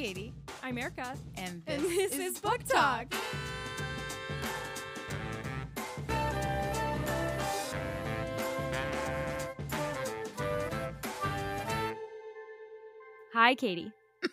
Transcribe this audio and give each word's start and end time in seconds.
Katie. 0.00 0.32
I'm 0.62 0.78
Erica. 0.78 1.14
And 1.36 1.62
this, 1.66 1.74
And 1.76 1.84
this 1.84 2.14
is 2.14 2.38
Book 2.38 2.64
Talk. 2.66 3.12
Hi, 13.34 13.54
Katie. 13.54 13.92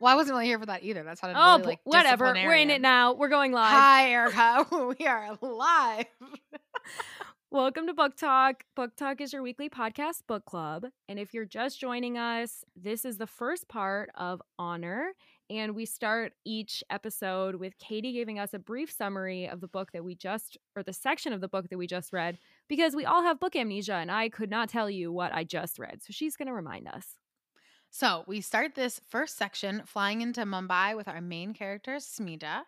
Well, 0.00 0.12
I 0.12 0.14
wasn't 0.14 0.34
really 0.34 0.46
here 0.46 0.60
for 0.60 0.66
that 0.66 0.84
either. 0.84 1.02
That 1.02 1.18
sounded 1.18 1.36
Oh, 1.36 1.56
really, 1.56 1.70
like, 1.70 1.80
whatever. 1.82 2.32
We're 2.32 2.54
in 2.54 2.70
it 2.70 2.80
now. 2.80 3.14
We're 3.14 3.28
going 3.28 3.50
live. 3.50 3.72
Hi, 3.72 4.12
Erica. 4.12 4.64
we 4.98 5.06
are 5.08 5.36
live. 5.40 6.04
Welcome 7.50 7.86
to 7.86 7.94
Book 7.94 8.14
Talk. 8.14 8.64
Book 8.76 8.94
Talk 8.94 9.22
is 9.22 9.32
your 9.32 9.40
weekly 9.40 9.70
podcast 9.70 10.26
book 10.26 10.44
club. 10.44 10.84
And 11.08 11.18
if 11.18 11.32
you're 11.32 11.46
just 11.46 11.80
joining 11.80 12.18
us, 12.18 12.62
this 12.76 13.06
is 13.06 13.16
the 13.16 13.26
first 13.26 13.68
part 13.68 14.10
of 14.16 14.42
Honor. 14.58 15.12
And 15.48 15.74
we 15.74 15.86
start 15.86 16.34
each 16.44 16.84
episode 16.90 17.54
with 17.54 17.78
Katie 17.78 18.12
giving 18.12 18.38
us 18.38 18.52
a 18.52 18.58
brief 18.58 18.92
summary 18.92 19.48
of 19.48 19.62
the 19.62 19.66
book 19.66 19.92
that 19.92 20.04
we 20.04 20.14
just, 20.14 20.58
or 20.76 20.82
the 20.82 20.92
section 20.92 21.32
of 21.32 21.40
the 21.40 21.48
book 21.48 21.70
that 21.70 21.78
we 21.78 21.86
just 21.86 22.12
read, 22.12 22.36
because 22.68 22.94
we 22.94 23.06
all 23.06 23.22
have 23.22 23.40
book 23.40 23.56
amnesia 23.56 23.94
and 23.94 24.10
I 24.10 24.28
could 24.28 24.50
not 24.50 24.68
tell 24.68 24.90
you 24.90 25.10
what 25.10 25.32
I 25.32 25.44
just 25.44 25.78
read. 25.78 26.02
So 26.02 26.08
she's 26.10 26.36
going 26.36 26.48
to 26.48 26.52
remind 26.52 26.86
us. 26.86 27.16
So 27.90 28.24
we 28.26 28.42
start 28.42 28.74
this 28.74 29.00
first 29.08 29.38
section 29.38 29.84
flying 29.86 30.20
into 30.20 30.42
Mumbai 30.42 30.94
with 30.94 31.08
our 31.08 31.22
main 31.22 31.54
character, 31.54 31.96
Smita. 31.96 32.64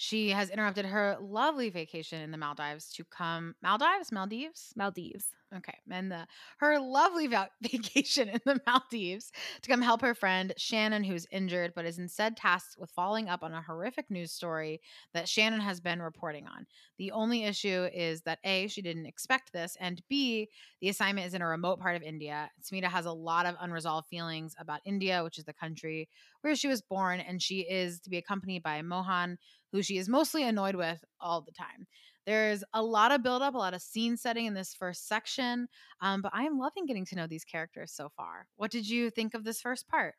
She 0.00 0.30
has 0.30 0.48
interrupted 0.48 0.86
her 0.86 1.16
lovely 1.20 1.70
vacation 1.70 2.22
in 2.22 2.30
the 2.30 2.38
Maldives 2.38 2.92
to 2.92 3.04
come 3.04 3.56
Maldives, 3.60 4.12
Maldives. 4.12 4.72
Maldives. 4.76 5.26
Okay, 5.56 5.76
and 5.90 6.12
the 6.12 6.26
her 6.58 6.78
lovely 6.78 7.26
va- 7.26 7.48
vacation 7.62 8.28
in 8.28 8.40
the 8.44 8.60
Maldives 8.66 9.32
to 9.62 9.70
come 9.70 9.82
help 9.82 10.02
her 10.02 10.14
friend 10.14 10.52
Shannon, 10.56 11.02
who's 11.02 11.26
injured 11.32 11.72
but 11.74 11.84
is 11.84 11.98
instead 11.98 12.36
tasked 12.36 12.76
with 12.78 12.90
following 12.90 13.28
up 13.28 13.42
on 13.42 13.52
a 13.52 13.62
horrific 13.62 14.08
news 14.08 14.30
story 14.30 14.80
that 15.14 15.28
Shannon 15.28 15.60
has 15.60 15.80
been 15.80 16.00
reporting 16.00 16.46
on. 16.46 16.66
The 16.98 17.10
only 17.10 17.44
issue 17.44 17.88
is 17.92 18.22
that 18.22 18.38
A, 18.44 18.68
she 18.68 18.82
didn't 18.82 19.06
expect 19.06 19.52
this, 19.52 19.76
and 19.80 20.00
B, 20.08 20.48
the 20.80 20.90
assignment 20.90 21.26
is 21.26 21.34
in 21.34 21.42
a 21.42 21.48
remote 21.48 21.80
part 21.80 21.96
of 21.96 22.02
India. 22.02 22.50
Smita 22.62 22.84
has 22.84 23.06
a 23.06 23.12
lot 23.12 23.46
of 23.46 23.56
unresolved 23.58 24.06
feelings 24.08 24.54
about 24.60 24.80
India, 24.84 25.24
which 25.24 25.38
is 25.38 25.44
the 25.44 25.52
country 25.54 26.08
where 26.42 26.54
she 26.54 26.68
was 26.68 26.82
born, 26.82 27.20
and 27.20 27.42
she 27.42 27.60
is 27.60 28.00
to 28.00 28.10
be 28.10 28.18
accompanied 28.18 28.62
by 28.62 28.82
Mohan, 28.82 29.38
who 29.72 29.82
she 29.82 29.98
is 29.98 30.08
mostly 30.08 30.42
annoyed 30.42 30.74
with 30.74 31.04
all 31.20 31.40
the 31.40 31.52
time. 31.52 31.86
There's 32.26 32.62
a 32.74 32.82
lot 32.82 33.12
of 33.12 33.22
buildup, 33.22 33.54
a 33.54 33.58
lot 33.58 33.74
of 33.74 33.80
scene 33.80 34.16
setting 34.16 34.46
in 34.46 34.54
this 34.54 34.74
first 34.74 35.08
section, 35.08 35.66
um, 36.02 36.20
but 36.20 36.32
I 36.34 36.42
am 36.42 36.58
loving 36.58 36.84
getting 36.84 37.06
to 37.06 37.16
know 37.16 37.26
these 37.26 37.44
characters 37.44 37.92
so 37.92 38.10
far. 38.16 38.46
What 38.56 38.70
did 38.70 38.88
you 38.88 39.10
think 39.10 39.34
of 39.34 39.44
this 39.44 39.60
first 39.60 39.88
part? 39.88 40.14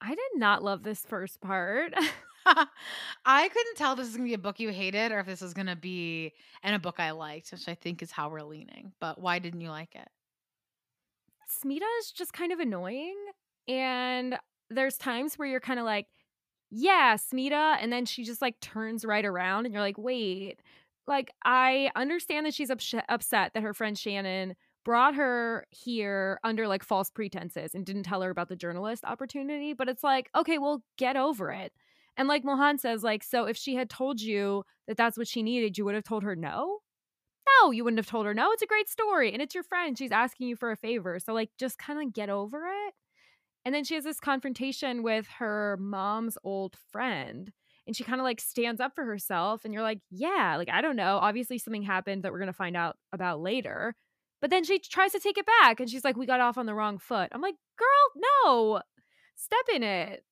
I 0.00 0.10
did 0.10 0.18
not 0.34 0.62
love 0.62 0.82
this 0.82 1.04
first 1.06 1.40
part. 1.40 1.94
I 2.46 3.48
couldn't 3.48 3.76
tell 3.76 3.92
if 3.92 3.98
this 3.98 4.08
is 4.08 4.16
going 4.16 4.26
to 4.26 4.30
be 4.30 4.34
a 4.34 4.38
book 4.38 4.58
you 4.58 4.70
hated 4.70 5.12
or 5.12 5.20
if 5.20 5.26
this 5.26 5.40
was 5.40 5.54
going 5.54 5.66
to 5.66 5.76
be 5.76 6.32
and 6.62 6.74
a 6.74 6.80
book 6.80 6.98
I 6.98 7.12
liked, 7.12 7.52
which 7.52 7.68
I 7.68 7.74
think 7.74 8.02
is 8.02 8.10
how 8.10 8.28
we're 8.28 8.42
leaning. 8.42 8.92
But 9.00 9.20
why 9.20 9.38
didn't 9.38 9.60
you 9.60 9.70
like 9.70 9.94
it? 9.94 10.08
Smita 11.64 11.86
is 12.00 12.10
just 12.12 12.32
kind 12.32 12.52
of 12.52 12.58
annoying. 12.60 13.16
And 13.68 14.38
there's 14.70 14.96
times 14.96 15.38
where 15.38 15.46
you're 15.46 15.60
kind 15.60 15.78
of 15.78 15.84
like, 15.84 16.06
yeah, 16.74 17.16
Smita. 17.16 17.76
And 17.80 17.92
then 17.92 18.06
she 18.06 18.24
just 18.24 18.40
like 18.40 18.58
turns 18.60 19.04
right 19.04 19.24
around 19.24 19.66
and 19.66 19.74
you're 19.74 19.82
like, 19.82 19.98
wait, 19.98 20.60
like, 21.06 21.30
I 21.44 21.90
understand 21.96 22.46
that 22.46 22.54
she's 22.54 22.70
ups- 22.70 22.94
upset 23.08 23.52
that 23.54 23.62
her 23.62 23.74
friend 23.74 23.98
Shannon 23.98 24.54
brought 24.84 25.14
her 25.14 25.66
here 25.70 26.40
under 26.44 26.66
like 26.66 26.82
false 26.82 27.10
pretenses 27.10 27.74
and 27.74 27.84
didn't 27.84 28.04
tell 28.04 28.22
her 28.22 28.30
about 28.30 28.48
the 28.48 28.56
journalist 28.56 29.04
opportunity. 29.04 29.74
But 29.74 29.88
it's 29.88 30.02
like, 30.02 30.30
okay, 30.34 30.56
well, 30.58 30.82
get 30.96 31.16
over 31.16 31.50
it. 31.52 31.72
And 32.16 32.26
like 32.28 32.44
Mohan 32.44 32.78
says, 32.78 33.02
like, 33.02 33.22
so 33.22 33.44
if 33.44 33.56
she 33.56 33.74
had 33.74 33.90
told 33.90 34.20
you 34.20 34.64
that 34.88 34.96
that's 34.96 35.18
what 35.18 35.28
she 35.28 35.42
needed, 35.42 35.76
you 35.76 35.84
would 35.84 35.94
have 35.94 36.04
told 36.04 36.22
her 36.22 36.34
no? 36.36 36.78
No, 37.62 37.70
you 37.72 37.84
wouldn't 37.84 37.98
have 37.98 38.08
told 38.08 38.26
her 38.26 38.34
no. 38.34 38.52
It's 38.52 38.62
a 38.62 38.66
great 38.66 38.88
story 38.88 39.32
and 39.32 39.42
it's 39.42 39.54
your 39.54 39.64
friend. 39.64 39.98
She's 39.98 40.12
asking 40.12 40.48
you 40.48 40.56
for 40.56 40.72
a 40.72 40.76
favor. 40.76 41.18
So, 41.20 41.34
like, 41.34 41.50
just 41.58 41.78
kind 41.78 42.00
of 42.02 42.12
get 42.14 42.30
over 42.30 42.66
it. 42.68 42.94
And 43.64 43.74
then 43.74 43.84
she 43.84 43.94
has 43.94 44.04
this 44.04 44.20
confrontation 44.20 45.02
with 45.02 45.26
her 45.38 45.76
mom's 45.80 46.36
old 46.42 46.76
friend. 46.90 47.52
And 47.86 47.96
she 47.96 48.04
kind 48.04 48.20
of 48.20 48.24
like 48.24 48.40
stands 48.40 48.80
up 48.80 48.94
for 48.94 49.04
herself. 49.04 49.64
And 49.64 49.74
you're 49.74 49.82
like, 49.82 50.00
yeah, 50.10 50.56
like, 50.56 50.68
I 50.70 50.80
don't 50.80 50.96
know. 50.96 51.18
Obviously, 51.20 51.58
something 51.58 51.82
happened 51.82 52.22
that 52.22 52.32
we're 52.32 52.38
going 52.38 52.46
to 52.46 52.52
find 52.52 52.76
out 52.76 52.96
about 53.12 53.40
later. 53.40 53.94
But 54.40 54.50
then 54.50 54.64
she 54.64 54.78
tries 54.78 55.12
to 55.12 55.20
take 55.20 55.38
it 55.38 55.46
back. 55.46 55.80
And 55.80 55.88
she's 55.88 56.04
like, 56.04 56.16
we 56.16 56.26
got 56.26 56.40
off 56.40 56.58
on 56.58 56.66
the 56.66 56.74
wrong 56.74 56.98
foot. 56.98 57.28
I'm 57.32 57.40
like, 57.40 57.56
girl, 57.78 58.24
no, 58.44 58.82
step 59.36 59.66
in 59.74 59.82
it. 59.82 60.24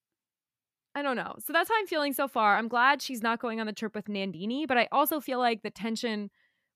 I 0.94 1.02
don't 1.02 1.16
know. 1.16 1.36
So 1.38 1.52
that's 1.52 1.68
how 1.68 1.76
I'm 1.78 1.86
feeling 1.86 2.12
so 2.12 2.26
far. 2.26 2.56
I'm 2.56 2.66
glad 2.66 3.00
she's 3.00 3.22
not 3.22 3.40
going 3.40 3.60
on 3.60 3.66
the 3.66 3.72
trip 3.72 3.94
with 3.94 4.06
Nandini, 4.06 4.66
but 4.66 4.76
I 4.76 4.88
also 4.90 5.20
feel 5.20 5.38
like 5.38 5.62
the 5.62 5.70
tension 5.70 6.30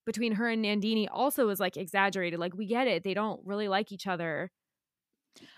between 0.07 0.33
her 0.33 0.49
and 0.49 0.65
Nandini 0.65 1.09
also 1.11 1.49
is 1.49 1.59
like 1.59 1.77
exaggerated. 1.77 2.39
Like 2.39 2.55
we 2.55 2.67
get 2.67 2.87
it. 2.87 3.03
They 3.03 3.15
don't 3.15 3.41
really 3.45 3.67
like 3.67 3.91
each 3.91 4.07
other. 4.07 4.51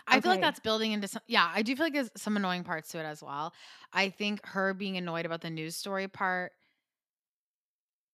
I 0.07 0.21
feel 0.21 0.31
like 0.31 0.41
that's 0.41 0.61
building 0.61 0.93
into 0.93 1.09
some. 1.09 1.23
Yeah, 1.27 1.51
I 1.53 1.63
do 1.63 1.75
feel 1.77 1.87
like 1.87 1.93
there's 1.93 2.11
some 2.17 2.37
annoying 2.37 2.65
parts 2.65 2.91
to 2.91 2.99
it 2.99 3.05
as 3.05 3.23
well. 3.23 3.55
I 3.93 4.11
think 4.11 4.45
her 4.47 4.75
being 4.75 4.97
annoyed 4.97 5.27
about 5.27 5.41
the 5.41 5.51
news 5.51 5.77
story 5.77 6.09
part. 6.09 6.53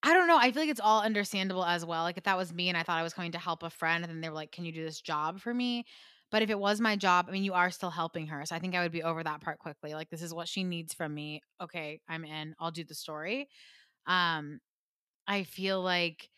I 0.02 0.14
don't 0.14 0.26
know. 0.26 0.36
I 0.38 0.50
feel 0.50 0.62
like 0.62 0.70
it's 0.70 0.80
all 0.80 1.02
understandable 1.02 1.64
as 1.64 1.84
well. 1.84 2.02
Like 2.02 2.18
if 2.18 2.24
that 2.24 2.36
was 2.36 2.52
me 2.52 2.68
and 2.68 2.76
I 2.76 2.82
thought 2.82 2.98
I 2.98 3.04
was 3.04 3.14
going 3.14 3.32
to 3.32 3.38
help 3.38 3.62
a 3.62 3.70
friend, 3.70 4.02
and 4.02 4.12
then 4.12 4.20
they 4.20 4.28
were 4.28 4.34
like, 4.34 4.50
"Can 4.50 4.64
you 4.64 4.72
do 4.72 4.82
this 4.84 5.00
job 5.00 5.40
for 5.40 5.54
me?" 5.54 5.84
But 6.30 6.42
if 6.42 6.50
it 6.50 6.58
was 6.58 6.80
my 6.80 6.96
job, 6.96 7.26
I 7.28 7.32
mean, 7.32 7.44
you 7.44 7.52
are 7.54 7.70
still 7.70 7.90
helping 7.90 8.26
her, 8.28 8.44
so 8.46 8.56
I 8.56 8.58
think 8.58 8.74
I 8.74 8.82
would 8.82 8.90
be 8.92 9.02
over 9.02 9.22
that 9.22 9.40
part 9.42 9.58
quickly. 9.60 9.94
Like 9.94 10.10
this 10.10 10.22
is 10.22 10.34
what 10.34 10.48
she 10.48 10.64
needs 10.64 10.92
from 10.94 11.14
me. 11.14 11.40
Okay, 11.60 12.00
I'm 12.08 12.24
in. 12.24 12.54
I'll 12.58 12.70
do 12.72 12.84
the 12.84 12.94
story. 12.94 13.48
Um, 14.06 14.60
I 15.28 15.44
feel 15.44 15.82
like 15.82 16.30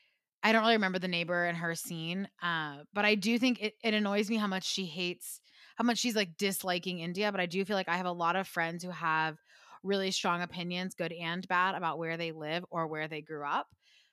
I 0.45 0.53
don't 0.53 0.63
really 0.63 0.75
remember 0.75 1.01
the 1.01 1.09
neighbor 1.09 1.47
and 1.47 1.59
her 1.59 1.75
scene, 1.75 2.29
uh, 2.43 2.79
but 2.93 3.07
I 3.07 3.17
do 3.17 3.39
think 3.39 3.63
it, 3.63 3.75
it 3.83 3.95
annoys 3.95 4.31
me 4.31 4.37
how 4.37 4.47
much 4.47 4.65
she 4.65 4.85
hates, 4.85 5.41
how 5.77 5.85
much 5.85 5.99
she's 5.99 6.15
like 6.17 6.37
disliking 6.37 7.01
India. 7.01 7.33
But 7.33 7.41
I 7.41 7.47
do 7.47 7.65
feel 7.65 7.77
like 7.77 7.89
I 7.89 7.97
have 7.97 8.07
a 8.07 8.13
lot 8.13 8.37
of 8.37 8.47
friends 8.47 8.85
who 8.85 8.91
have 8.91 9.39
really 9.83 10.11
strong 10.11 10.43
opinions, 10.43 10.95
good 10.95 11.13
and 11.15 11.49
bad, 11.49 11.75
about 11.77 11.99
where 11.99 12.19
they 12.19 12.33
live 12.33 12.65
or 12.71 12.87
where 12.87 13.09
they 13.09 13.23
grew 13.23 13.47
up. 13.47 13.69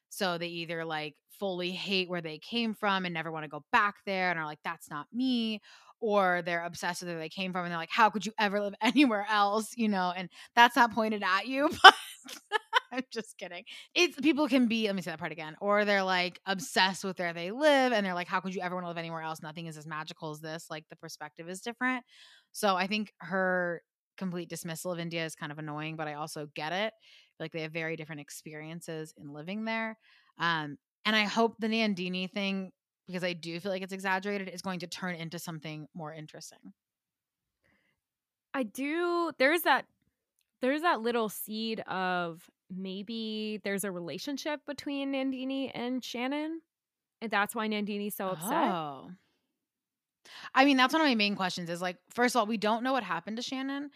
So 0.10 0.38
they 0.38 0.48
either 0.48 0.86
like 0.86 1.16
fully 1.40 1.72
hate 1.72 2.10
where 2.10 2.22
they 2.22 2.38
came 2.40 2.74
from 2.74 3.06
and 3.06 3.14
never 3.14 3.32
want 3.32 3.44
to 3.44 3.50
go 3.50 3.66
back 3.72 3.96
there 4.06 4.30
and 4.30 4.40
are 4.40 4.46
like, 4.46 4.60
that's 4.64 4.90
not 4.90 5.08
me. 5.14 5.60
Or 6.00 6.42
they're 6.46 6.64
obsessed 6.66 7.02
with 7.02 7.10
where 7.10 7.20
they 7.20 7.30
came 7.30 7.52
from 7.52 7.64
and 7.66 7.72
they're 7.72 7.78
like, 7.78 7.92
how 7.92 8.10
could 8.10 8.26
you 8.26 8.34
ever 8.40 8.62
live 8.62 8.74
anywhere 8.82 9.26
else? 9.30 9.72
You 9.76 9.90
know, 9.90 10.14
and 10.16 10.30
that's 10.56 10.78
not 10.78 10.94
pointed 10.94 11.24
at 11.24 11.48
you, 11.48 11.70
but 11.84 11.94
I'm 12.92 13.04
just 13.12 13.38
kidding. 13.38 13.64
It's 13.96 14.20
people 14.20 14.48
can 14.48 14.68
be, 14.68 14.88
let 14.88 14.96
me 14.96 15.02
say 15.02 15.12
that 15.12 15.20
part 15.20 15.32
again, 15.32 15.56
or 15.62 15.86
they're 15.86 16.04
like 16.04 16.40
obsessed 16.46 17.04
with 17.04 17.20
where 17.20 17.34
they 17.34 17.52
live 17.52 17.94
and 17.94 18.06
they're 18.06 18.14
like, 18.14 18.28
how 18.28 18.40
could 18.42 18.54
you 18.54 18.62
ever 18.62 18.76
want 18.76 18.86
to 18.86 18.90
live 18.90 18.98
anywhere 18.98 19.22
else? 19.22 19.42
Nothing 19.42 19.68
is 19.68 19.78
as 19.78 19.88
magical 19.88 20.32
as 20.32 20.42
this. 20.42 20.68
Like 20.70 20.86
the 20.90 20.96
perspective 20.98 21.48
is 21.50 21.62
different. 21.62 22.04
So 22.52 22.76
I 22.76 22.88
think 22.88 23.14
her 23.20 23.82
complete 24.18 24.50
dismissal 24.50 24.92
of 24.92 25.00
India 25.00 25.26
is 25.26 25.36
kind 25.36 25.52
of 25.52 25.58
annoying, 25.58 25.96
but 25.96 26.08
I 26.08 26.16
also 26.16 26.48
get 26.54 26.74
it. 26.74 26.94
Like 27.40 27.54
they 27.54 27.62
have 27.62 27.72
very 27.72 27.96
different 27.96 28.22
experiences 28.22 29.14
in 29.18 29.34
living 29.34 29.66
there. 29.66 29.98
Um, 30.38 30.78
and 31.06 31.16
I 31.16 31.24
hope 31.24 31.56
the 31.60 31.68
Nandini 31.68 32.30
thing, 32.30 32.72
because 33.08 33.24
I 33.24 33.34
do 33.34 33.60
feel 33.60 33.72
like 33.72 33.82
it's 33.82 33.94
exaggerated, 33.94 34.50
is 34.50 34.62
going 34.62 34.80
to 34.82 34.88
turn 34.88 35.16
into 35.16 35.40
something 35.40 35.88
more 35.96 36.14
interesting. 36.14 36.74
I 38.54 38.64
do. 38.64 39.32
There's 39.40 39.62
that. 39.64 39.86
There's 40.62 40.82
that 40.82 41.02
little 41.02 41.28
seed 41.28 41.80
of 41.88 42.48
maybe 42.76 43.60
there's 43.64 43.84
a 43.84 43.92
relationship 43.92 44.62
between 44.66 45.14
Nandini 45.14 45.72
and 45.74 46.04
Shannon, 46.04 46.62
and 47.22 47.32
that's 47.32 47.56
why 47.56 47.68
Nandini's 47.68 48.16
so 48.16 48.30
upset. 48.30 48.72
Oh. 48.72 49.12
I 50.54 50.66
mean, 50.66 50.78
that's 50.78 50.94
one 50.94 51.02
of 51.02 51.08
my 51.08 51.16
main 51.16 51.36
questions 51.36 51.70
is 51.70 51.82
like, 51.82 51.98
first 52.14 52.36
of 52.36 52.40
all, 52.40 52.46
we 52.46 52.58
don't 52.58 52.84
know 52.84 52.94
what 52.94 53.04
happened 53.04 53.38
to 53.38 53.44
Shannon. 53.44 53.90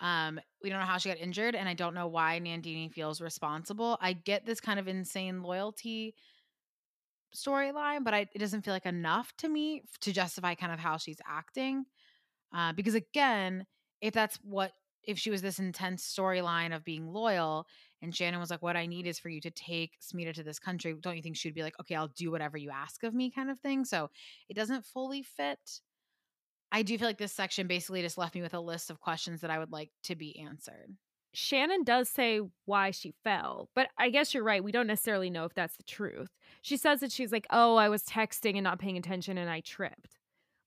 Um, 0.00 0.40
we 0.62 0.70
don't 0.70 0.80
know 0.80 0.86
how 0.86 0.98
she 0.98 1.08
got 1.08 1.18
injured, 1.18 1.54
and 1.54 1.68
I 1.68 1.74
don't 1.74 1.94
know 1.94 2.06
why 2.06 2.40
Nandini 2.42 2.90
feels 2.92 3.20
responsible. 3.20 3.98
I 4.00 4.14
get 4.14 4.46
this 4.46 4.60
kind 4.60 4.78
of 4.78 4.88
insane 4.88 5.42
loyalty 5.42 6.14
storyline, 7.36 8.04
but 8.04 8.14
I, 8.14 8.26
it 8.34 8.38
doesn't 8.38 8.62
feel 8.62 8.74
like 8.74 8.86
enough 8.86 9.32
to 9.38 9.48
me 9.48 9.82
to 10.00 10.12
justify 10.12 10.54
kind 10.54 10.72
of 10.72 10.78
how 10.78 10.96
she's 10.96 11.20
acting. 11.26 11.84
Uh, 12.54 12.72
because 12.72 12.94
again, 12.94 13.66
if 14.00 14.14
that's 14.14 14.36
what 14.42 14.72
if 15.04 15.18
she 15.18 15.30
was 15.30 15.42
this 15.42 15.58
intense 15.58 16.02
storyline 16.04 16.74
of 16.74 16.84
being 16.84 17.06
loyal 17.06 17.66
and 18.02 18.14
Shannon 18.14 18.40
was 18.40 18.50
like, 18.50 18.62
What 18.62 18.76
I 18.76 18.86
need 18.86 19.06
is 19.06 19.18
for 19.18 19.28
you 19.28 19.40
to 19.42 19.50
take 19.50 19.92
Smita 20.00 20.34
to 20.34 20.42
this 20.42 20.58
country, 20.58 20.94
don't 21.00 21.16
you 21.16 21.22
think 21.22 21.36
she'd 21.36 21.54
be 21.54 21.62
like, 21.62 21.78
Okay, 21.80 21.94
I'll 21.94 22.08
do 22.08 22.30
whatever 22.30 22.56
you 22.56 22.70
ask 22.70 23.02
of 23.02 23.14
me, 23.14 23.30
kind 23.30 23.50
of 23.50 23.58
thing? 23.60 23.84
So 23.84 24.10
it 24.48 24.54
doesn't 24.54 24.84
fully 24.84 25.22
fit. 25.22 25.80
I 26.72 26.82
do 26.82 26.96
feel 26.96 27.08
like 27.08 27.18
this 27.18 27.32
section 27.32 27.66
basically 27.66 28.02
just 28.02 28.18
left 28.18 28.34
me 28.34 28.42
with 28.42 28.54
a 28.54 28.60
list 28.60 28.90
of 28.90 29.00
questions 29.00 29.40
that 29.40 29.50
I 29.50 29.58
would 29.58 29.72
like 29.72 29.90
to 30.04 30.14
be 30.14 30.38
answered. 30.38 30.94
Shannon 31.32 31.84
does 31.84 32.08
say 32.08 32.40
why 32.64 32.90
she 32.90 33.14
fell, 33.22 33.68
but 33.74 33.88
I 33.98 34.10
guess 34.10 34.34
you're 34.34 34.42
right. 34.42 34.64
We 34.64 34.72
don't 34.72 34.86
necessarily 34.86 35.30
know 35.30 35.44
if 35.44 35.54
that's 35.54 35.76
the 35.76 35.84
truth. 35.84 36.30
She 36.62 36.76
says 36.76 37.00
that 37.00 37.12
she's 37.12 37.30
like, 37.30 37.46
"Oh, 37.50 37.76
I 37.76 37.88
was 37.88 38.02
texting 38.02 38.54
and 38.54 38.64
not 38.64 38.80
paying 38.80 38.96
attention 38.96 39.38
and 39.38 39.48
I 39.48 39.60
tripped." 39.60 40.18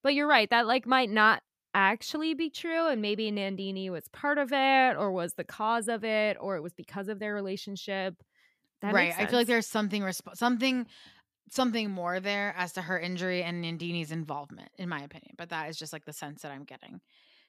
But 0.02 0.14
you're 0.14 0.26
right. 0.26 0.48
That 0.48 0.66
like 0.66 0.86
might 0.86 1.10
not 1.10 1.42
actually 1.74 2.34
be 2.34 2.50
true 2.50 2.88
and 2.88 3.02
maybe 3.02 3.30
Nandini 3.30 3.90
was 3.90 4.08
part 4.08 4.38
of 4.38 4.52
it 4.52 4.96
or 4.96 5.10
was 5.12 5.34
the 5.34 5.44
cause 5.44 5.88
of 5.88 6.04
it 6.04 6.36
or 6.40 6.56
it 6.56 6.62
was 6.62 6.72
because 6.72 7.08
of 7.08 7.18
their 7.18 7.34
relationship. 7.34 8.14
That 8.80 8.94
right. 8.94 9.14
I 9.18 9.26
feel 9.26 9.40
like 9.40 9.46
there's 9.46 9.66
something 9.66 10.02
resp- 10.02 10.36
something 10.36 10.86
something 11.50 11.90
more 11.90 12.20
there 12.20 12.54
as 12.56 12.72
to 12.72 12.82
her 12.82 12.98
injury 12.98 13.42
and 13.42 13.62
Nandini's 13.64 14.10
involvement, 14.10 14.70
in 14.78 14.88
my 14.88 15.00
opinion. 15.00 15.34
But 15.36 15.50
that 15.50 15.68
is 15.68 15.76
just 15.76 15.92
like 15.92 16.04
the 16.04 16.12
sense 16.12 16.42
that 16.42 16.52
I'm 16.52 16.64
getting. 16.64 17.00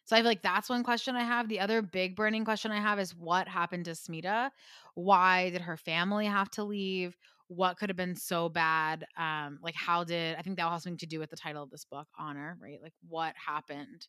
So 0.05 0.15
I 0.15 0.19
feel 0.19 0.27
like 0.27 0.43
that's 0.43 0.69
one 0.69 0.83
question 0.83 1.15
I 1.15 1.23
have. 1.23 1.49
The 1.49 1.59
other 1.59 1.81
big 1.81 2.15
burning 2.15 2.45
question 2.45 2.71
I 2.71 2.79
have 2.79 2.99
is 2.99 3.15
what 3.15 3.47
happened 3.47 3.85
to 3.85 3.91
Smita? 3.91 4.51
Why 4.93 5.49
did 5.49 5.61
her 5.61 5.77
family 5.77 6.27
have 6.27 6.49
to 6.51 6.63
leave? 6.63 7.17
What 7.47 7.77
could 7.77 7.89
have 7.89 7.97
been 7.97 8.15
so 8.15 8.49
bad? 8.49 9.05
Um, 9.17 9.59
like 9.61 9.75
how 9.75 10.03
did 10.03 10.35
I 10.35 10.41
think 10.41 10.57
that 10.57 10.69
have 10.69 10.81
something 10.81 10.97
to 10.97 11.05
do 11.05 11.19
with 11.19 11.29
the 11.29 11.35
title 11.35 11.63
of 11.63 11.69
this 11.69 11.85
book, 11.85 12.07
Honor, 12.17 12.57
right? 12.59 12.79
Like 12.81 12.93
what 13.07 13.33
happened 13.35 14.07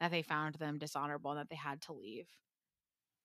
that 0.00 0.10
they 0.10 0.22
found 0.22 0.56
them 0.56 0.78
dishonorable 0.78 1.30
and 1.30 1.40
that 1.40 1.48
they 1.48 1.56
had 1.56 1.80
to 1.82 1.92
leave. 1.92 2.26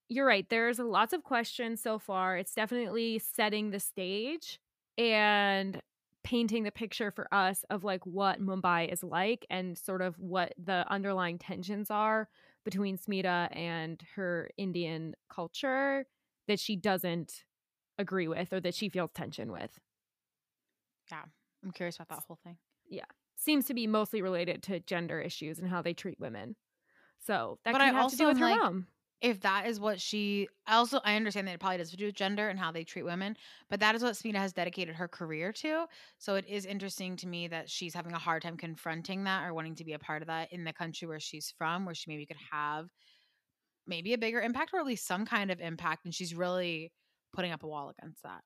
You're 0.08 0.26
right. 0.26 0.48
There's 0.50 0.80
lots 0.80 1.14
of 1.14 1.24
questions 1.24 1.82
so 1.82 2.00
far. 2.00 2.38
It's 2.38 2.54
definitely 2.54 3.20
setting 3.20 3.70
the 3.70 3.80
stage 3.80 4.60
and 4.98 5.82
painting 6.24 6.64
the 6.64 6.72
picture 6.72 7.12
for 7.12 7.28
us 7.34 7.64
of 7.70 7.84
like 7.84 8.06
what 8.06 8.42
Mumbai 8.42 8.92
is 8.92 9.04
like 9.04 9.46
and 9.50 9.78
sort 9.78 10.02
of 10.02 10.18
what 10.18 10.54
the 10.64 10.86
underlying 10.90 11.38
tensions 11.38 11.90
are 11.92 12.28
between 12.66 12.98
Smita 12.98 13.56
and 13.56 14.02
her 14.16 14.50
Indian 14.58 15.16
culture 15.30 16.06
that 16.48 16.60
she 16.60 16.76
doesn't 16.76 17.44
agree 18.00 18.28
with 18.28 18.52
or 18.54 18.60
that 18.62 18.76
she 18.76 18.90
feels 18.90 19.12
tension 19.14 19.52
with. 19.52 19.80
Yeah. 21.12 21.26
I'm 21.64 21.72
curious 21.72 21.96
about 21.98 22.10
that 22.10 22.24
whole 22.28 22.38
thing. 22.44 22.58
Yeah. 22.88 23.06
Seems 23.36 23.66
to 23.68 23.74
be 23.74 23.88
mostly 23.88 24.22
related 24.22 24.64
to 24.64 24.80
gender 24.80 25.22
issues 25.22 25.60
and 25.60 25.70
how 25.70 25.82
they 25.82 25.94
treat 25.94 26.20
women. 26.20 26.56
So 27.20 27.60
that 27.66 27.72
But 27.72 27.82
could 27.82 27.88
I 27.88 27.92
have 27.92 27.96
also 27.96 28.16
to 28.18 28.18
do 28.18 28.28
with 28.28 28.38
her 28.38 28.48
like, 28.48 28.62
mom. 28.62 28.88
if 29.22 29.42
that 29.42 29.68
is 29.68 29.80
what 29.80 30.02
she 30.02 30.50
I 30.68 30.76
also 30.76 31.00
I 31.04 31.16
understand 31.16 31.48
that 31.48 31.54
it 31.56 31.60
probably 31.60 31.78
does 31.78 31.92
do 31.92 32.06
with 32.08 32.16
gender 32.16 32.50
and 32.50 32.60
how 32.60 32.72
they 32.72 32.84
treat 32.86 33.04
women, 33.04 33.38
but 33.70 33.80
that 33.82 33.96
is 33.96 34.04
what 34.04 34.16
Smita 34.16 34.38
has 34.38 34.54
dedicated 34.54 34.96
her 34.96 35.08
career 35.08 35.54
to. 35.54 35.88
So 36.20 36.36
it 36.36 36.46
is 36.48 36.66
interesting 36.66 37.18
to 37.18 37.28
me 37.28 37.48
that 37.50 37.70
she's 37.70 37.94
having 37.94 38.14
a 38.14 38.20
hard 38.20 38.44
time 38.44 38.58
confronting 38.58 39.26
that 39.26 39.46
or 39.46 39.54
wanting 39.54 39.76
to 39.76 39.86
be 39.86 39.94
a 39.94 40.00
part 40.00 40.22
of 40.24 40.28
that 40.28 40.52
in 40.54 40.64
the 40.66 40.74
country 40.74 41.08
where 41.08 41.20
she's 41.20 41.52
from, 41.58 41.86
where 41.86 41.96
she 41.96 42.10
maybe 42.12 42.26
could 42.26 42.38
have 42.52 42.90
maybe 43.88 44.14
a 44.14 44.18
bigger 44.18 44.42
impact 44.42 44.74
or 44.74 44.80
at 44.80 44.86
least 44.86 45.08
some 45.08 45.26
kind 45.26 45.52
of 45.52 45.60
impact. 45.60 46.06
And 46.06 46.14
she's 46.14 46.36
really 46.36 46.92
putting 47.34 47.52
up 47.52 47.64
a 47.64 47.68
wall 47.68 47.90
against 47.98 48.24
that. 48.24 48.44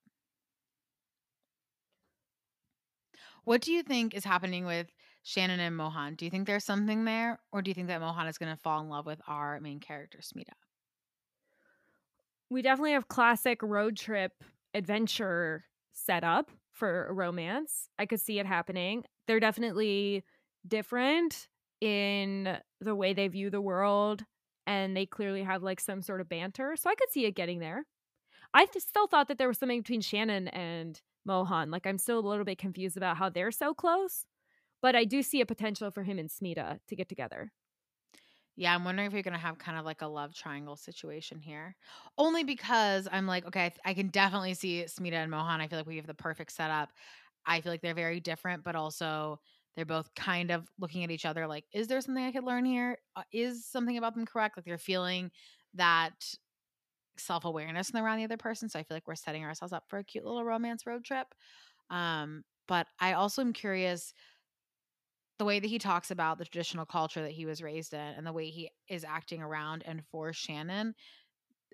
What 3.43 3.61
do 3.61 3.73
you 3.73 3.83
think 3.83 4.13
is 4.13 4.23
happening 4.23 4.65
with 4.65 4.87
Shannon 5.23 5.59
and 5.59 5.75
Mohan? 5.75 6.15
Do 6.15 6.25
you 6.25 6.31
think 6.31 6.47
there's 6.47 6.63
something 6.63 7.03
there? 7.03 7.39
Or 7.51 7.61
do 7.61 7.69
you 7.69 7.75
think 7.75 7.87
that 7.87 7.99
Mohan 7.99 8.27
is 8.27 8.37
going 8.37 8.53
to 8.53 8.61
fall 8.61 8.81
in 8.81 8.89
love 8.89 9.05
with 9.05 9.21
our 9.27 9.59
main 9.59 9.79
character, 9.79 10.19
Smita? 10.19 10.53
we 12.53 12.61
definitely 12.61 12.91
have 12.91 13.07
classic 13.07 13.61
road 13.63 13.97
trip 13.97 14.31
adventure 14.75 15.65
set 15.91 16.23
up 16.23 16.51
for 16.71 17.07
a 17.07 17.13
romance. 17.13 17.89
I 17.97 18.05
could 18.05 18.19
see 18.19 18.39
it 18.39 18.45
happening. 18.45 19.03
They're 19.27 19.39
definitely 19.39 20.23
different 20.67 21.47
in 21.81 22.57
the 22.79 22.95
way 22.95 23.13
they 23.13 23.27
view 23.27 23.49
the 23.49 23.59
world 23.59 24.23
and 24.67 24.95
they 24.95 25.05
clearly 25.05 25.43
have 25.43 25.63
like 25.63 25.79
some 25.79 26.01
sort 26.01 26.21
of 26.21 26.29
banter. 26.29 26.75
So 26.77 26.89
I 26.89 26.95
could 26.95 27.11
see 27.11 27.25
it 27.25 27.35
getting 27.35 27.59
there. 27.59 27.85
I 28.53 28.65
still 28.65 29.07
thought 29.07 29.27
that 29.27 29.37
there 29.37 29.47
was 29.47 29.57
something 29.57 29.79
between 29.81 30.01
Shannon 30.01 30.47
and 30.49 31.01
Mohan. 31.25 31.71
Like 31.71 31.87
I'm 31.87 31.97
still 31.97 32.19
a 32.19 32.27
little 32.27 32.45
bit 32.45 32.57
confused 32.57 32.97
about 32.97 33.17
how 33.17 33.29
they're 33.29 33.51
so 33.51 33.73
close, 33.73 34.25
but 34.81 34.95
I 34.95 35.05
do 35.05 35.23
see 35.23 35.41
a 35.41 35.45
potential 35.47 35.91
for 35.91 36.03
him 36.03 36.19
and 36.19 36.29
Smita 36.29 36.79
to 36.87 36.97
get 36.97 37.09
together. 37.09 37.53
Yeah, 38.55 38.75
I'm 38.75 38.83
wondering 38.83 39.07
if 39.07 39.13
you're 39.13 39.23
gonna 39.23 39.37
have 39.39 39.57
kind 39.57 39.79
of 39.79 39.85
like 39.85 40.01
a 40.01 40.07
love 40.07 40.33
triangle 40.35 40.75
situation 40.75 41.39
here. 41.39 41.75
Only 42.17 42.43
because 42.43 43.07
I'm 43.11 43.25
like, 43.25 43.45
okay, 43.45 43.65
I, 43.65 43.69
th- 43.69 43.79
I 43.83 43.93
can 43.95 44.09
definitely 44.09 44.53
see 44.53 44.83
Smita 44.83 45.13
and 45.13 45.31
Mohan. 45.31 45.59
I 45.61 45.67
feel 45.67 45.79
like 45.79 45.87
we 45.87 45.97
have 45.97 46.05
the 46.07 46.13
perfect 46.13 46.51
setup. 46.51 46.91
I 47.45 47.61
feel 47.61 47.71
like 47.71 47.81
they're 47.81 47.95
very 47.95 48.19
different, 48.19 48.63
but 48.63 48.75
also 48.75 49.39
they're 49.75 49.85
both 49.85 50.13
kind 50.13 50.51
of 50.51 50.69
looking 50.77 51.03
at 51.03 51.09
each 51.11 51.25
other 51.25 51.47
like, 51.47 51.65
is 51.73 51.87
there 51.87 51.99
something 52.01 52.23
I 52.23 52.31
could 52.31 52.43
learn 52.43 52.63
here? 52.63 52.99
Uh, 53.15 53.23
is 53.31 53.65
something 53.65 53.97
about 53.97 54.13
them 54.13 54.25
correct? 54.25 54.55
Like 54.55 54.65
they're 54.65 54.77
feeling 54.77 55.31
that 55.73 56.35
self 57.17 57.45
awareness 57.45 57.89
and 57.89 58.03
around 58.03 58.17
the 58.17 58.23
other 58.23 58.37
person. 58.37 58.69
So 58.69 58.79
I 58.79 58.83
feel 58.83 58.95
like 58.95 59.07
we're 59.07 59.15
setting 59.15 59.43
ourselves 59.43 59.73
up 59.73 59.85
for 59.87 59.99
a 59.99 60.03
cute 60.03 60.25
little 60.25 60.43
romance 60.43 60.85
road 60.85 61.03
trip. 61.03 61.27
Um, 61.89 62.43
but 62.67 62.87
I 62.99 63.13
also 63.13 63.41
am 63.41 63.53
curious 63.53 64.13
the 65.39 65.45
way 65.45 65.59
that 65.59 65.67
he 65.67 65.79
talks 65.79 66.11
about 66.11 66.37
the 66.37 66.45
traditional 66.45 66.85
culture 66.85 67.21
that 67.21 67.31
he 67.31 67.45
was 67.45 67.61
raised 67.61 67.93
in 67.93 67.99
and 67.99 68.25
the 68.25 68.33
way 68.33 68.49
he 68.49 68.69
is 68.87 69.03
acting 69.03 69.41
around 69.41 69.83
and 69.85 70.05
for 70.05 70.31
Shannon, 70.31 70.93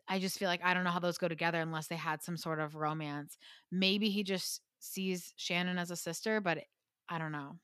I 0.07 0.19
just 0.19 0.39
feel 0.39 0.47
like 0.47 0.63
I 0.63 0.73
don't 0.73 0.83
know 0.83 0.89
how 0.89 0.99
those 0.99 1.17
go 1.17 1.27
together 1.27 1.59
unless 1.59 1.87
they 1.87 1.95
had 1.95 2.23
some 2.23 2.37
sort 2.37 2.59
of 2.59 2.75
romance. 2.75 3.37
Maybe 3.71 4.09
he 4.09 4.23
just 4.23 4.61
sees 4.79 5.33
Shannon 5.35 5.77
as 5.77 5.91
a 5.91 5.95
sister, 5.95 6.41
but 6.41 6.63
I 7.09 7.17
don't 7.19 7.31
know. 7.31 7.59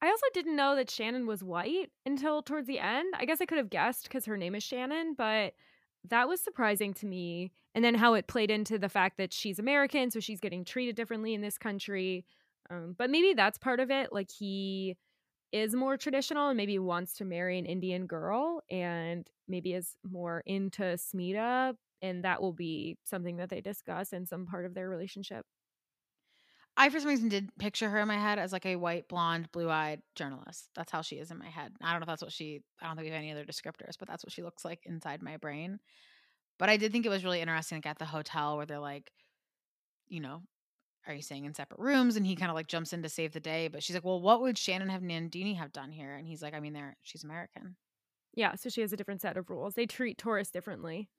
I 0.00 0.08
also 0.08 0.26
didn't 0.34 0.56
know 0.56 0.76
that 0.76 0.90
Shannon 0.90 1.26
was 1.26 1.44
white 1.44 1.90
until 2.04 2.42
towards 2.42 2.66
the 2.66 2.80
end. 2.80 3.14
I 3.16 3.24
guess 3.24 3.40
I 3.40 3.46
could 3.46 3.58
have 3.58 3.70
guessed 3.70 4.04
because 4.04 4.24
her 4.26 4.36
name 4.36 4.54
is 4.54 4.62
Shannon, 4.62 5.14
but 5.16 5.54
that 6.08 6.28
was 6.28 6.40
surprising 6.40 6.94
to 6.94 7.06
me. 7.06 7.52
And 7.74 7.84
then 7.84 7.94
how 7.94 8.14
it 8.14 8.26
played 8.26 8.50
into 8.50 8.78
the 8.78 8.88
fact 8.88 9.18
that 9.18 9.32
she's 9.32 9.58
American, 9.58 10.10
so 10.10 10.20
she's 10.20 10.40
getting 10.40 10.64
treated 10.64 10.96
differently 10.96 11.34
in 11.34 11.40
this 11.40 11.58
country. 11.58 12.24
Um, 12.70 12.94
but 12.98 13.10
maybe 13.10 13.34
that's 13.34 13.58
part 13.58 13.80
of 13.80 13.90
it. 13.90 14.12
Like 14.12 14.30
he 14.30 14.96
is 15.52 15.74
more 15.74 15.96
traditional 15.96 16.48
and 16.48 16.56
maybe 16.56 16.78
wants 16.78 17.14
to 17.14 17.24
marry 17.24 17.58
an 17.58 17.66
Indian 17.66 18.06
girl 18.06 18.62
and 18.70 19.28
maybe 19.48 19.74
is 19.74 19.96
more 20.08 20.42
into 20.46 20.82
Smita. 20.82 21.74
And 22.00 22.24
that 22.24 22.42
will 22.42 22.52
be 22.52 22.98
something 23.04 23.36
that 23.36 23.48
they 23.48 23.60
discuss 23.60 24.12
in 24.12 24.26
some 24.26 24.46
part 24.46 24.66
of 24.66 24.74
their 24.74 24.88
relationship. 24.88 25.44
I 26.76 26.88
for 26.88 27.00
some 27.00 27.08
reason 27.08 27.28
did 27.28 27.50
picture 27.58 27.90
her 27.90 27.98
in 27.98 28.08
my 28.08 28.16
head 28.16 28.38
as 28.38 28.52
like 28.52 28.64
a 28.64 28.76
white, 28.76 29.08
blonde, 29.08 29.52
blue-eyed 29.52 30.00
journalist. 30.14 30.70
That's 30.74 30.90
how 30.90 31.02
she 31.02 31.16
is 31.16 31.30
in 31.30 31.38
my 31.38 31.48
head. 31.48 31.72
I 31.82 31.90
don't 31.90 32.00
know 32.00 32.04
if 32.04 32.08
that's 32.08 32.22
what 32.22 32.32
she 32.32 32.62
I 32.80 32.86
don't 32.86 32.96
think 32.96 33.06
we 33.06 33.10
have 33.10 33.18
any 33.18 33.32
other 33.32 33.44
descriptors, 33.44 33.98
but 33.98 34.08
that's 34.08 34.24
what 34.24 34.32
she 34.32 34.42
looks 34.42 34.64
like 34.64 34.80
inside 34.84 35.22
my 35.22 35.36
brain. 35.36 35.80
But 36.58 36.70
I 36.70 36.76
did 36.76 36.92
think 36.92 37.04
it 37.04 37.10
was 37.10 37.24
really 37.24 37.40
interesting 37.40 37.78
like 37.78 37.86
at 37.86 37.98
the 37.98 38.04
hotel 38.04 38.56
where 38.56 38.66
they're 38.66 38.78
like, 38.78 39.10
you 40.08 40.20
know, 40.20 40.42
are 41.06 41.14
you 41.14 41.22
staying 41.22 41.44
in 41.44 41.54
separate 41.54 41.80
rooms? 41.80 42.16
And 42.16 42.26
he 42.26 42.36
kind 42.36 42.50
of 42.50 42.54
like 42.54 42.68
jumps 42.68 42.92
in 42.92 43.02
to 43.02 43.08
save 43.08 43.32
the 43.32 43.40
day. 43.40 43.68
But 43.68 43.82
she's 43.82 43.94
like, 43.94 44.04
well, 44.04 44.20
what 44.20 44.40
would 44.40 44.56
Shannon 44.56 44.88
have 44.88 45.02
Nandini 45.02 45.56
have 45.58 45.72
done 45.72 45.90
here? 45.90 46.14
And 46.14 46.26
he's 46.26 46.42
like, 46.42 46.54
I 46.54 46.60
mean, 46.60 46.72
they're 46.72 46.96
she's 47.02 47.24
American. 47.24 47.76
Yeah, 48.34 48.54
so 48.54 48.70
she 48.70 48.80
has 48.80 48.92
a 48.92 48.96
different 48.96 49.20
set 49.20 49.36
of 49.36 49.50
rules. 49.50 49.74
They 49.74 49.86
treat 49.86 50.16
tourists 50.16 50.52
differently. 50.52 51.10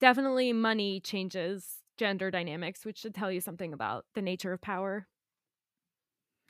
Definitely 0.00 0.52
money 0.52 1.00
changes 1.00 1.81
gender 1.96 2.30
dynamics, 2.30 2.84
which 2.84 2.98
should 2.98 3.14
tell 3.14 3.30
you 3.30 3.40
something 3.40 3.72
about 3.72 4.04
the 4.14 4.22
nature 4.22 4.52
of 4.52 4.60
power. 4.60 5.06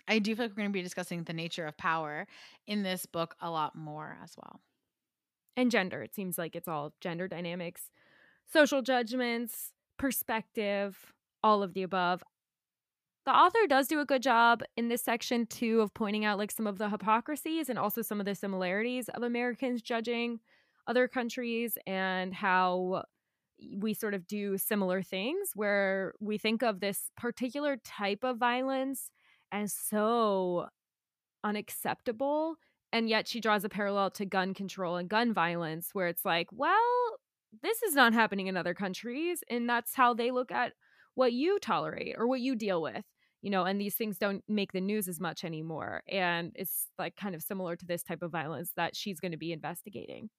I 0.09 0.19
do 0.19 0.35
feel 0.35 0.47
like 0.47 0.53
we're 0.53 0.63
going 0.63 0.71
to 0.71 0.73
be 0.73 0.83
discussing 0.83 1.25
the 1.25 1.33
nature 1.33 1.67
of 1.67 1.77
power 1.77 2.27
in 2.67 2.83
this 2.83 3.07
book 3.07 3.35
a 3.41 3.51
lot 3.51 3.77
more 3.77 4.19
as 4.23 4.35
well. 4.37 4.61
And 5.57 5.71
gender. 5.71 6.03
It 6.03 6.15
seems 6.15 6.39
like 6.39 6.57
it's 6.57 6.69
all 6.69 6.93
gender 7.01 7.29
dynamics, 7.29 7.91
social 8.51 8.83
judgments, 8.83 9.73
perspective, 9.99 11.13
all 11.43 11.63
of 11.63 11.75
the 11.75 11.83
above. 11.83 12.23
The 13.25 13.33
author 13.33 13.67
does 13.69 13.87
do 13.87 14.01
a 14.01 14.05
good 14.05 14.23
job 14.23 14.63
in 14.77 14.89
this 14.89 15.03
section 15.03 15.47
too 15.47 15.81
of 15.81 15.95
pointing 15.95 16.25
out 16.25 16.39
like 16.39 16.51
some 16.51 16.67
of 16.67 16.79
the 16.79 16.89
hypocrisies 16.89 17.69
and 17.69 17.79
also 17.79 18.03
some 18.03 18.19
of 18.19 18.27
the 18.27 18.35
similarities 18.35 19.09
of 19.11 19.23
Americans 19.23 19.81
judging 19.81 20.41
other 20.89 21.07
countries 21.07 21.79
and 21.87 22.35
how 22.35 23.05
we 23.79 23.95
sort 23.95 24.15
of 24.15 24.27
do 24.27 24.59
similar 24.59 25.03
things 25.03 25.51
where 25.55 26.15
we 26.21 26.39
think 26.39 26.63
of 26.63 26.81
this 26.81 27.11
particular 27.17 27.77
type 27.85 28.21
of 28.23 28.39
violence 28.39 29.11
as 29.51 29.73
so 29.73 30.67
unacceptable 31.45 32.57
and 32.93 33.09
yet 33.09 33.27
she 33.27 33.41
draws 33.41 33.65
a 33.65 33.69
parallel 33.69 34.11
to 34.11 34.27
gun 34.27 34.55
control 34.55 34.97
and 34.97 35.09
gun 35.09 35.33
violence 35.33 35.91
where 35.93 36.09
it's 36.09 36.25
like 36.25 36.49
well 36.53 36.77
this 37.63 37.83
is 37.83 37.95
not 37.95 38.15
happening 38.15 38.47
in 38.47 38.57
other 38.57 38.75
countries 38.75 39.43
and 39.51 39.69
that's 39.69 39.95
how 39.95 40.15
they 40.15 40.31
look 40.31 40.51
at 40.51 40.73
what 41.15 41.33
you 41.33 41.59
tolerate 41.59 42.15
or 42.17 42.27
what 42.27 42.41
you 42.41 42.55
deal 42.55 42.81
with 42.81 43.05
you 43.43 43.51
know 43.51 43.65
and 43.65 43.81
these 43.81 43.97
things 43.97 44.19
don't 44.19 44.43
make 44.49 44.73
the 44.73 44.81
news 44.81 45.09
as 45.09 45.21
much 45.21 45.45
anymore 45.45 46.03
and 46.09 46.53
it's 46.55 46.87
like 46.99 47.17
kind 47.17 47.35
of 47.35 47.43
similar 47.43 47.77
to 47.77 47.87
this 47.87 48.03
type 48.03 48.23
of 48.23 48.31
violence 48.31 48.71
that 48.77 48.97
she's 48.97 49.21
going 49.21 49.33
to 49.33 49.39
be 49.39 49.53
investigating 49.53 50.31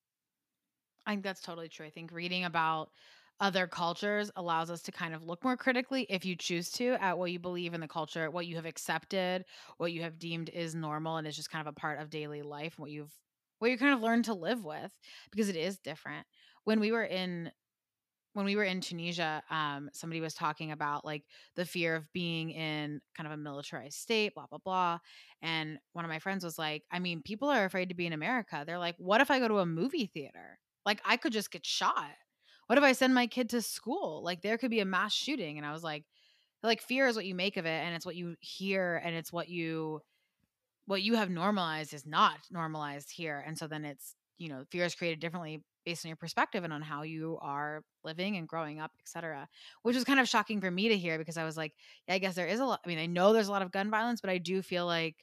I 1.06 1.12
think 1.12 1.24
that's 1.24 1.42
totally 1.42 1.70
true. 1.70 1.86
I 1.86 1.90
think 1.90 2.12
reading 2.12 2.46
about 2.46 2.92
other 3.40 3.68
cultures 3.68 4.32
allows 4.36 4.70
us 4.70 4.82
to 4.84 4.92
kind 4.92 5.14
of 5.14 5.24
look 5.24 5.44
more 5.44 5.58
critically, 5.58 6.06
if 6.10 6.24
you 6.24 6.36
choose 6.36 6.72
to, 6.72 6.94
at 7.02 7.18
what 7.18 7.32
you 7.32 7.40
believe 7.40 7.74
in 7.74 7.82
the 7.82 7.88
culture, 7.88 8.30
what 8.30 8.46
you 8.46 8.56
have 8.56 8.66
accepted, 8.66 9.44
what 9.78 9.92
you 9.92 10.02
have 10.02 10.20
deemed 10.20 10.50
is 10.50 10.76
normal 10.76 11.18
and 11.18 11.28
is 11.28 11.36
just 11.36 11.50
kind 11.50 11.68
of 11.68 11.72
a 11.72 11.80
part 11.80 12.00
of 12.00 12.10
daily 12.10 12.42
life, 12.42 12.78
what 12.78 12.92
you've 12.92 13.14
what 13.60 13.72
you 13.72 13.78
kind 13.78 13.94
of 13.94 14.02
learned 14.02 14.26
to 14.26 14.34
live 14.34 14.66
with 14.66 14.92
because 15.32 15.48
it 15.48 15.56
is 15.56 15.80
different. 15.80 16.28
When 16.66 16.80
we 16.80 16.92
were 16.92 17.04
in 17.04 17.52
when 18.34 18.46
we 18.46 18.56
were 18.56 18.64
in 18.64 18.82
Tunisia, 18.82 19.44
um, 19.50 19.90
somebody 19.94 20.20
was 20.20 20.34
talking 20.34 20.72
about 20.72 21.06
like 21.06 21.24
the 21.56 21.66
fear 21.66 21.96
of 21.96 22.12
being 22.14 22.50
in 22.52 23.00
kind 23.16 23.28
of 23.28 23.34
a 23.34 23.38
militarized 23.38 23.98
state, 24.00 24.34
blah, 24.34 24.48
blah, 24.48 24.58
blah. 24.64 25.00
And 25.42 25.78
one 25.94 26.04
of 26.04 26.10
my 26.10 26.20
friends 26.20 26.44
was 26.44 26.58
like, 26.58 26.84
I 26.92 27.00
mean, 27.00 27.22
people 27.22 27.50
are 27.50 27.66
afraid 27.66 27.90
to 27.90 27.96
be 27.96 28.08
in 28.08 28.14
America. 28.14 28.64
They're 28.66 28.80
like, 28.80 28.96
what 28.98 29.22
if 29.22 29.30
I 29.30 29.40
go 29.40 29.48
to 29.48 29.60
a 29.60 29.66
movie 29.68 30.08
theater? 30.08 30.60
Like, 30.86 31.02
I 31.06 31.18
could 31.18 31.34
just 31.34 31.52
get 31.52 31.66
shot. 31.66 32.12
What 32.68 32.78
if 32.78 32.84
I 32.84 32.94
send 32.94 33.14
my 33.14 33.28
kid 33.28 33.50
to 33.50 33.62
school? 33.62 34.22
Like, 34.24 34.42
there 34.42 34.58
could 34.58 34.72
be 34.72 34.80
a 34.80 34.86
mass 34.86 35.14
shooting. 35.14 35.58
And 35.58 35.66
I 35.66 35.72
was 35.72 35.84
like, 35.84 36.06
like 36.64 36.82
fear 36.82 37.08
is 37.08 37.16
what 37.16 37.26
you 37.26 37.36
make 37.36 37.58
of 37.58 37.66
it 37.66 37.84
and 37.84 37.94
it's 37.94 38.06
what 38.06 38.16
you 38.16 38.36
hear 38.40 39.02
and 39.04 39.16
it's 39.16 39.32
what 39.32 39.50
you 39.50 40.02
what 40.86 41.02
you 41.02 41.16
have 41.16 41.30
normalized 41.30 41.94
is 41.94 42.06
not 42.06 42.38
normalized 42.52 43.12
here 43.12 43.44
and 43.46 43.58
so 43.58 43.68
then 43.68 43.86
it's 43.86 44.16
you 44.38 44.50
know 44.50 44.64
fear 44.72 44.86
is 44.86 44.96
created 44.96 45.20
differently 45.20 45.62
based 45.86 46.06
on 46.06 46.10
your 46.10 46.16
perspective 46.16 46.64
and 46.64 46.72
on 46.72 46.82
how 46.82 47.02
you 47.04 47.38
are 47.42 47.84
living 48.04 48.38
and 48.38 48.48
growing 48.48 48.80
up 48.80 48.92
etc 49.02 49.48
which 49.84 49.96
was 49.96 50.06
kind 50.06 50.20
of 50.20 50.28
shocking 50.30 50.62
for 50.62 50.72
me 50.72 50.88
to 50.88 50.98
hear 50.98 51.18
because 51.18 51.38
i 51.38 51.44
was 51.44 51.58
like 51.58 51.74
yeah 52.08 52.16
i 52.16 52.18
guess 52.18 52.36
there 52.36 52.48
is 52.48 52.60
a 52.60 52.66
lot 52.66 52.80
i 52.86 52.88
mean 52.88 53.00
i 53.00 53.06
know 53.06 53.34
there's 53.34 53.50
a 53.50 53.52
lot 53.52 53.62
of 53.62 53.72
gun 53.72 53.92
violence 53.92 54.22
but 54.22 54.30
i 54.30 54.38
do 54.38 54.62
feel 54.62 54.86
like 54.86 55.16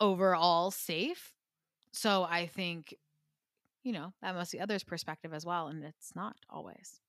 overall 0.00 0.70
safe 0.70 1.32
so 1.92 2.24
i 2.24 2.46
think 2.46 2.94
you 3.82 3.92
know 3.92 4.12
that 4.22 4.34
must 4.34 4.52
be 4.52 4.60
others 4.60 4.84
perspective 4.84 5.32
as 5.34 5.44
well 5.46 5.68
and 5.68 5.84
it's 5.84 6.14
not 6.14 6.36
always 6.48 7.00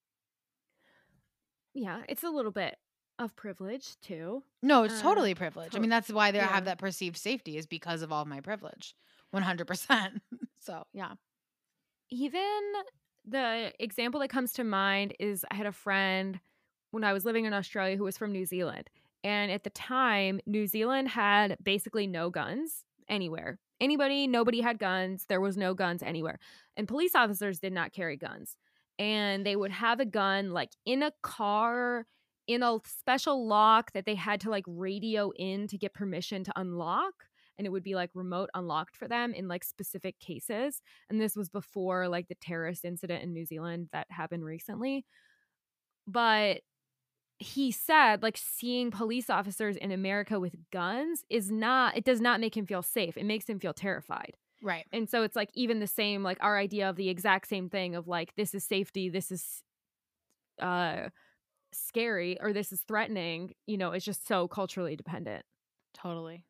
Yeah, 1.74 2.04
it's 2.10 2.24
a 2.24 2.30
little 2.30 2.52
bit 2.52 2.78
of 3.18 3.36
privilege 3.36 4.00
too. 4.02 4.44
no 4.62 4.84
it's 4.84 5.00
Uh, 5.00 5.02
totally 5.02 5.34
privilege 5.36 5.76
i 5.76 5.80
mean 5.80 5.90
that's 5.90 6.10
why 6.10 6.32
they 6.32 6.40
have 6.40 6.66
that 6.66 6.78
perceived 6.78 7.18
safety 7.18 7.58
is 7.58 7.66
because 7.68 8.02
of 8.02 8.12
all 8.12 8.26
my 8.26 8.42
privilege 8.42 8.96
100% 9.32 10.22
so 10.60 10.84
yeah 10.94 11.16
Even 12.10 12.74
the 13.26 13.74
example 13.80 14.20
that 14.22 14.30
comes 14.30 14.54
to 14.54 14.64
mind 14.64 15.14
is 15.20 15.46
I 15.52 15.56
had 15.56 15.68
a 15.68 15.72
friend 15.72 16.40
when 16.92 17.04
I 17.04 17.14
was 17.14 17.26
living 17.26 17.46
in 17.46 17.54
Australia 17.54 17.98
who 17.98 18.04
was 18.04 18.18
from 18.18 18.32
New 18.32 18.46
Zealand. 18.46 18.90
And 19.24 19.52
at 19.52 19.64
the 19.64 19.70
time, 19.70 20.40
New 20.46 20.66
Zealand 20.66 21.10
had 21.10 21.58
basically 21.64 22.08
no 22.08 22.30
guns 22.30 22.84
anywhere. 23.08 23.60
Anybody, 23.81 24.27
nobody 24.27 24.62
had 24.62 24.79
guns. 24.79 25.25
There 25.27 25.41
was 25.41 25.57
no 25.57 25.74
guns 25.74 26.03
anywhere. 26.03 26.39
And 26.75 26.88
police 26.88 27.15
officers 27.15 27.59
did 27.59 27.74
not 27.74 27.93
carry 27.93 28.17
guns. 28.17 28.55
And 28.98 29.45
they 29.45 29.55
would 29.55 29.71
have 29.71 30.00
a 30.00 30.05
gun 30.05 30.51
like 30.51 30.71
in 30.86 31.03
a 31.03 31.12
car 31.24 32.05
in 32.48 32.63
a 32.63 32.79
special 32.83 33.48
lock 33.48 33.91
that 33.93 34.05
they 34.05 34.15
had 34.15 34.41
to 34.41 34.50
like 34.50 34.65
radio 34.67 35.31
in 35.36 35.67
to 35.67 35.77
get 35.77 35.93
permission 35.93 36.43
to 36.43 36.51
unlock. 36.55 37.13
And 37.57 37.67
it 37.67 37.69
would 37.69 37.83
be 37.83 37.93
like 37.95 38.09
remote 38.13 38.50
unlocked 38.53 38.95
for 38.95 39.07
them 39.07 39.33
in 39.33 39.48
like 39.48 39.63
specific 39.63 40.19
cases. 40.19 40.81
And 41.09 41.21
this 41.21 41.36
was 41.36 41.50
before 41.50 42.07
like 42.07 42.27
the 42.27 42.36
terrorist 42.36 42.86
incident 42.86 43.21
in 43.24 43.33
New 43.33 43.45
Zealand 43.45 43.89
that 43.93 44.07
happened 44.09 44.43
recently. 44.43 45.05
But 46.07 46.62
he 47.39 47.72
said 47.72 48.22
like 48.22 48.38
seeing 48.38 48.91
police 48.91 49.29
officers 49.29 49.77
in 49.77 49.91
America 49.91 50.39
with 50.39 50.55
guns 50.72 51.24
is 51.29 51.50
not 51.51 51.96
it 51.96 52.03
does 52.03 52.19
not 52.19 52.39
make 52.39 52.55
him 52.55 52.65
feel 52.65 52.84
safe. 52.84 53.17
It 53.17 53.25
makes 53.25 53.48
him 53.48 53.60
feel 53.60 53.74
terrified. 53.74 54.36
right 54.62 54.88
And 54.91 55.10
so 55.10 55.24
it's 55.24 55.36
like 55.36 55.51
even 55.53 55.79
the 55.79 55.88
same 55.88 56.24
like 56.24 56.38
our 56.41 56.58
idea 56.58 56.89
of 56.89 56.96
the 56.98 57.10
exact 57.10 57.48
same 57.48 57.69
thing 57.69 57.96
of 57.96 58.08
like 58.08 58.36
this 58.36 58.53
is 58.55 58.63
safety, 58.65 59.10
this 59.10 59.31
is 59.31 59.63
uh 60.62 61.10
scary 61.74 62.39
or 62.41 62.53
this 62.53 62.72
is 62.74 62.81
threatening, 62.84 63.53
you 63.67 63.77
know, 63.77 63.91
it's 63.91 64.05
just 64.05 64.27
so 64.27 64.48
culturally 64.48 64.96
dependent. 64.96 65.46
Totally. 65.93 66.46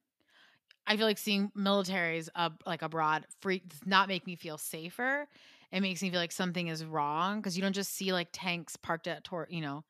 I 0.88 0.98
feel 0.98 1.06
like 1.06 1.18
seeing 1.18 1.52
militaries 1.52 2.30
up 2.36 2.64
like 2.66 2.82
abroad 2.82 3.26
freak 3.42 3.70
does 3.70 3.86
not 3.86 4.08
make 4.08 4.26
me 4.26 4.36
feel 4.36 4.58
safer. 4.58 5.28
It 5.72 5.82
makes 5.82 6.02
me 6.02 6.10
feel 6.10 6.20
like 6.20 6.32
something 6.32 6.68
is 6.68 6.84
wrong 6.84 7.40
because 7.40 7.56
you 7.58 7.62
don't 7.62 7.74
just 7.74 7.94
see 7.94 8.12
like 8.14 8.30
tanks 8.32 8.76
parked 8.76 9.08
at 9.08 9.24
tour, 9.24 9.48
you 9.52 9.62
know, 9.62 9.86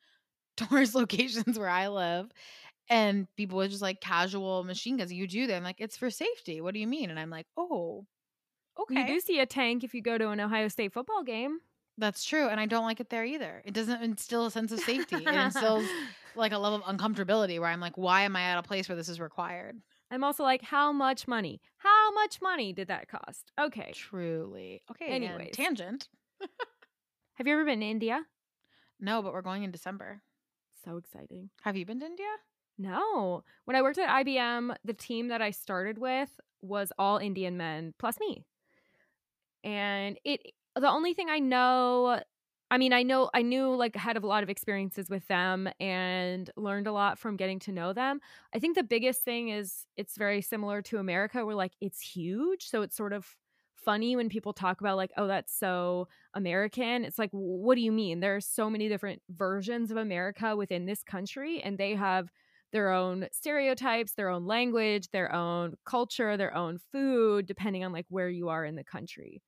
tourist 0.68 0.96
locations 1.04 1.58
where 1.58 1.70
I 1.70 1.88
live, 1.88 2.32
and 2.90 3.28
people 3.36 3.58
with 3.58 3.72
just 3.72 3.82
like 3.82 4.02
casual 4.02 4.64
machine 4.64 4.98
guns. 4.98 5.12
You 5.14 5.28
do 5.28 5.48
them 5.48 5.64
like 5.64 5.78
it's 5.80 5.98
for 5.98 6.10
safety. 6.10 6.62
What 6.62 6.74
do 6.74 6.80
you 6.80 6.88
mean? 6.88 7.10
And 7.10 7.20
I'm 7.20 7.30
like, 7.30 7.48
oh, 7.58 8.06
okay, 8.80 9.02
You 9.02 9.08
do 9.08 9.20
see 9.20 9.40
a 9.40 9.46
tank 9.46 9.84
if 9.84 9.94
you 9.94 10.02
go 10.02 10.18
to 10.18 10.30
an 10.30 10.40
Ohio 10.40 10.68
State 10.68 10.94
football 10.94 11.24
game. 11.24 11.60
that's 11.98 12.24
true, 12.24 12.48
and 12.48 12.60
I 12.60 12.66
don't 12.66 12.86
like 12.86 13.00
it 13.00 13.10
there 13.10 13.26
either. 13.26 13.62
It 13.66 13.74
doesn't 13.74 14.02
instill 14.02 14.46
a 14.46 14.52
sense 14.52 14.72
of 14.72 14.80
safety. 14.80 15.18
It 15.18 15.28
instills 15.28 15.86
like 16.36 16.52
a 16.54 16.58
level 16.58 16.82
of 16.82 16.84
uncomfortability 16.98 17.60
where 17.60 17.70
I'm 17.70 17.82
like, 17.82 17.98
why 17.98 18.22
am 18.22 18.36
I 18.36 18.42
at 18.44 18.58
a 18.58 18.64
place 18.64 18.88
where 18.88 18.96
this 18.96 19.10
is 19.10 19.20
required? 19.20 19.76
I'm 20.12 20.24
also 20.24 20.44
like, 20.44 20.62
how 20.64 20.92
much 20.92 21.28
money? 21.28 21.62
How 21.78 22.12
much 22.14 22.42
money 22.42 22.74
did 22.74 22.88
that 22.88 23.08
cost? 23.10 23.52
Okay. 23.60 23.92
Truly. 23.94 24.82
Okay. 24.90 25.06
again, 25.18 25.24
Anyways. 25.34 25.52
tangent. 25.56 26.08
Have 27.36 27.46
you 27.48 27.54
ever 27.54 27.64
been 27.66 27.80
to 27.82 27.86
India? 27.86 28.24
No, 29.00 29.22
but 29.22 29.34
we're 29.34 29.42
going 29.44 29.64
in 29.64 29.72
December. 29.72 30.22
So 30.84 30.98
exciting. 30.98 31.50
Have 31.62 31.76
you 31.76 31.86
been 31.86 32.00
to 32.00 32.06
India? 32.06 32.26
No. 32.78 33.44
When 33.66 33.76
I 33.76 33.82
worked 33.82 33.98
at 33.98 34.10
IBM, 34.10 34.76
the 34.84 34.94
team 34.94 35.28
that 35.28 35.42
I 35.42 35.52
started 35.52 35.98
with 35.98 36.40
was 36.62 36.92
all 36.98 37.18
Indian 37.18 37.58
men 37.58 37.94
plus 38.00 38.20
me. 38.20 38.46
And 39.64 40.18
it 40.24 40.42
the 40.76 40.90
only 40.90 41.14
thing 41.14 41.30
I 41.30 41.40
know 41.40 42.22
I 42.72 42.78
mean, 42.78 42.94
I 42.94 43.02
know 43.02 43.32
I 43.34 43.42
knew 43.42 43.76
like 43.76 43.96
had 43.96 44.16
a 44.16 44.26
lot 44.26 44.44
of 44.44 44.50
experiences 44.50 45.10
with 45.10 45.28
them 45.28 45.68
and 45.80 46.50
learned 46.56 46.86
a 46.88 46.92
lot 46.92 47.18
from 47.18 47.36
getting 47.36 47.60
to 47.62 47.72
know 47.72 47.94
them. 47.94 48.20
I 48.54 48.60
think 48.60 48.76
the 48.76 48.84
biggest 48.84 49.24
thing 49.24 49.50
is 49.50 49.86
it's 49.98 50.18
very 50.18 50.42
similar 50.42 50.82
to 50.84 50.98
America 50.98 51.46
where 51.46 51.56
like 51.56 51.74
it's 51.82 52.00
huge, 52.00 52.68
so 52.68 52.82
it's 52.84 52.96
sort 52.96 53.12
of 53.14 53.36
funny 53.90 54.16
when 54.16 54.30
people 54.30 54.54
talk 54.54 54.82
about 54.82 54.98
like 54.98 55.12
oh 55.18 55.26
that's 55.26 55.52
so 55.58 56.08
American. 56.36 57.04
It's 57.04 57.18
like 57.18 57.32
what 57.32 57.74
do 57.74 57.82
you 57.82 57.92
mean? 57.92 58.20
There 58.20 58.36
are 58.36 58.42
so 58.42 58.70
many 58.70 58.88
different 58.88 59.20
versions 59.32 59.90
of 59.90 59.98
America 59.98 60.56
within 60.56 60.86
this 60.86 61.02
country 61.02 61.60
and 61.64 61.76
they 61.76 61.96
have 61.96 62.30
their 62.72 62.92
own 62.92 63.28
stereotypes, 63.32 64.14
their 64.14 64.30
own 64.30 64.46
language, 64.46 65.10
their 65.10 65.34
own 65.34 65.74
culture, 65.86 66.38
their 66.38 66.56
own 66.56 66.78
food 66.92 67.48
depending 67.48 67.84
on 67.84 67.92
like 67.92 68.06
where 68.10 68.30
you 68.30 68.50
are 68.50 68.64
in 68.64 68.76
the 68.76 68.84
country. 68.84 69.42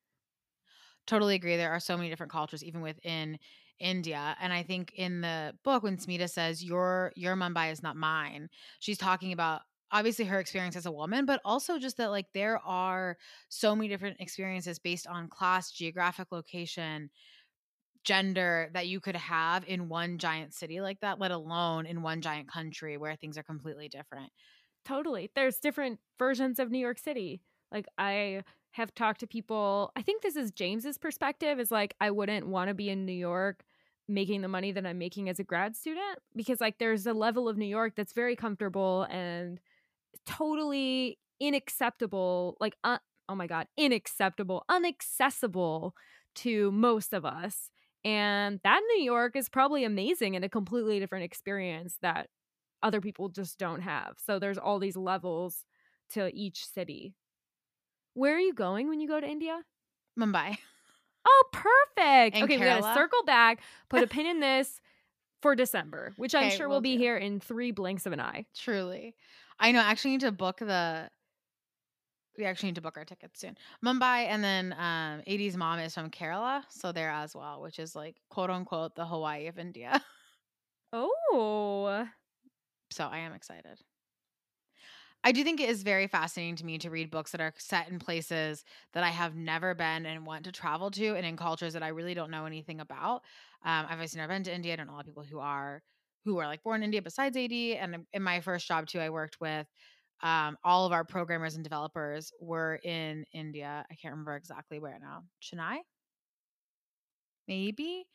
Totally 1.05 1.36
agree. 1.36 1.57
There 1.57 1.71
are 1.71 1.79
so 1.79 1.95
many 1.95 2.10
different 2.10 2.31
cultures, 2.31 2.63
even 2.63 2.81
within 2.81 3.38
India. 3.79 4.36
And 4.41 4.51
I 4.51 4.63
think 4.63 4.93
in 4.95 5.21
the 5.21 5.53
book, 5.63 5.83
when 5.83 5.98
Smita 5.98 6.27
says 6.27 6.63
your 6.63 7.12
your 7.15 7.36
Mumbai 7.36 7.71
is 7.71 7.83
not 7.83 7.95
mine, 7.95 8.50
she's 8.79 8.98
talking 8.98 9.33
about 9.33 9.62
obviously 9.91 10.25
her 10.25 10.39
experience 10.39 10.75
as 10.75 10.86
a 10.86 10.91
woman, 10.91 11.25
but 11.25 11.41
also 11.43 11.77
just 11.77 11.98
that 11.98 12.12
like 12.12 12.27
there 12.33 12.60
are 12.60 13.17
so 13.50 13.75
many 13.75 13.88
different 13.88 14.17
experiences 14.19 14.79
based 14.79 15.07
on 15.07 15.27
class, 15.27 15.71
geographic 15.71 16.27
location, 16.31 17.10
gender 18.03 18.69
that 18.74 18.88
you 18.88 19.00
could 19.00 19.15
have 19.15 19.63
in 19.67 19.89
one 19.89 20.17
giant 20.17 20.53
city 20.53 20.81
like 20.81 21.00
that, 21.01 21.19
let 21.19 21.31
alone 21.31 21.86
in 21.86 22.01
one 22.01 22.21
giant 22.21 22.48
country 22.48 22.98
where 22.98 23.15
things 23.15 23.38
are 23.38 23.43
completely 23.43 23.89
different. 23.89 24.31
Totally. 24.86 25.29
There's 25.36 25.60
different 25.60 26.00
versions 26.17 26.57
of 26.60 26.71
New 26.71 26.79
York 26.79 26.98
City. 26.98 27.41
Like 27.71 27.86
I 27.98 28.43
have 28.71 28.95
talked 28.95 29.19
to 29.19 29.27
people, 29.27 29.91
I 29.95 30.01
think 30.01 30.24
this 30.24 30.36
is 30.36 30.51
James's 30.51 30.98
perspective 30.98 31.60
is 31.60 31.71
like 31.71 31.95
I 32.01 32.12
wouldn't 32.12 32.48
want 32.48 32.69
to 32.69 32.74
be 32.74 32.89
in 32.89 33.05
New 33.05 33.12
York 33.12 33.63
making 34.07 34.41
the 34.41 34.48
money 34.48 34.71
that 34.71 34.86
I'm 34.86 34.98
making 34.98 35.29
as 35.29 35.39
a 35.39 35.43
grad 35.43 35.75
student 35.75 36.19
because 36.36 36.60
like 36.60 36.79
there's 36.79 37.05
a 37.05 37.13
level 37.13 37.48
of 37.48 37.57
New 37.57 37.65
York 37.65 37.93
that's 37.95 38.13
very 38.13 38.36
comfortable 38.36 39.03
and 39.10 39.60
totally 40.25 41.18
unacceptable 41.42 42.58
like 42.60 42.75
uh, 42.84 42.98
oh 43.30 43.36
my 43.36 43.48
god, 43.48 43.68
unacceptable, 43.80 44.63
unaccessible 44.70 45.92
to 46.36 46.72
most 46.72 47.13
of 47.13 47.25
us. 47.25 47.70
And 48.04 48.60
that 48.63 48.82
New 48.96 49.04
York 49.04 49.36
is 49.36 49.48
probably 49.50 49.84
amazing 49.84 50.36
and 50.36 50.44
a 50.44 50.50
completely 50.50 51.00
different 51.00 51.24
experience 51.24 51.98
that 52.01 52.30
other 52.84 53.00
people 53.00 53.30
just 53.30 53.60
don't 53.60 53.82
have. 53.82 54.16
So 54.18 54.40
there's 54.40 54.58
all 54.58 54.80
these 54.80 54.98
levels 54.98 55.66
to 56.12 56.32
each 56.36 56.66
city. 56.66 57.13
Where 58.13 58.36
are 58.36 58.40
you 58.40 58.54
going 58.54 58.88
when 58.90 59.00
you 59.00 59.08
go 59.08 59.20
to 59.20 59.28
India? 59.28 59.62
Mumbai. 60.20 60.58
Oh, 61.25 61.44
perfect. 61.54 62.36
And 62.36 62.44
okay, 62.46 62.58
we 62.58 62.66
gotta 62.66 62.84
circle 62.94 63.24
back, 63.24 63.62
put 63.90 64.04
a 64.04 64.08
pin 64.08 64.25
in 64.25 64.40
this 64.42 64.82
for 65.42 65.56
December, 65.56 66.13
which 66.18 66.36
I'm 66.36 66.48
Okay, 66.48 66.56
sure 66.58 66.68
will 66.68 66.75
will 66.75 66.82
be 66.82 66.94
do. 66.94 66.98
here 66.98 67.18
in 67.18 67.40
three 67.40 67.72
blinks 67.72 68.06
of 68.06 68.13
an 68.13 68.20
eye. 68.20 68.46
Truly. 68.56 69.16
I 69.62 69.72
know. 69.72 69.80
I 69.80 69.84
actually 69.84 70.12
need 70.12 70.22
to 70.22 70.32
book 70.34 70.58
the. 70.58 71.10
We 72.38 72.46
actually 72.46 72.70
need 72.70 72.75
to 72.75 72.82
book 72.82 72.98
our 72.98 73.06
tickets 73.06 73.39
soon. 73.39 73.58
Mumbai 73.86 74.25
and 74.25 74.44
then 74.44 74.74
um 74.74 75.22
AD's 75.27 75.56
mom 75.56 75.80
is 75.80 75.94
from 75.94 76.10
Kerala, 76.10 76.63
so 76.70 76.91
there 76.91 77.12
as 77.12 77.36
well, 77.36 77.62
which 77.62 77.77
is 77.80 77.96
like 77.96 78.18
quote 78.30 78.50
unquote 78.50 78.96
the 78.96 79.06
Hawaii 79.06 79.48
of 79.48 79.60
India. 79.60 80.01
Oh, 80.94 82.08
So 82.91 83.06
I 83.08 83.20
am 83.20 83.34
excited. 83.34 83.80
I 85.24 85.32
do 85.32 85.44
think 85.44 85.60
it 85.60 85.70
is 85.70 85.84
very 85.84 86.08
fascinating 86.08 86.56
to 86.58 86.65
me 86.65 86.80
to 86.80 86.89
read 86.89 87.12
books 87.12 87.32
that 87.32 87.41
are 87.41 87.53
set 87.58 87.89
in 87.89 88.00
places 88.00 88.65
that 88.94 89.03
I 89.03 89.10
have 89.10 89.36
never 89.36 89.75
been 89.75 90.06
and 90.06 90.25
want 90.25 90.46
to 90.46 90.51
travel 90.51 90.89
to, 90.91 91.15
and 91.15 91.25
in 91.25 91.38
cultures 91.38 91.74
that 91.74 91.84
I 91.84 91.89
really 91.89 92.15
don't 92.15 92.32
know 92.32 92.46
anything 92.46 92.80
about. 92.80 93.24
Um, 93.63 93.86
I've 93.86 93.91
obviously 93.94 94.20
never 94.20 94.34
been 94.34 94.44
to 94.44 94.53
India. 94.53 94.74
I 94.74 94.75
don't 94.77 94.88
know 94.88 94.94
a 94.94 94.96
lot 94.96 95.01
of 95.01 95.08
people 95.08 95.24
who 95.24 95.39
are 95.39 95.84
who 96.25 96.38
are 96.40 96.48
like 96.48 96.63
born 96.63 96.82
in 96.82 96.86
India 96.86 97.01
besides 97.01 97.38
AD. 97.38 97.78
And 97.78 98.06
in 98.13 98.24
my 98.24 98.42
first 98.42 98.68
job 98.68 98.88
too, 98.88 99.00
I 99.00 99.10
worked 99.10 99.40
with 99.42 99.68
um, 100.22 100.58
all 100.63 100.86
of 100.86 100.92
our 100.92 101.04
programmers 101.04 101.56
and 101.56 101.63
developers 101.63 102.32
were 102.40 102.75
in 102.84 103.25
India. 103.34 103.86
I 103.90 103.96
can't 103.96 104.13
remember 104.13 104.36
exactly 104.36 104.80
where 104.80 105.00
now. 105.00 105.24
Chennai, 105.42 105.80
maybe. 107.48 108.06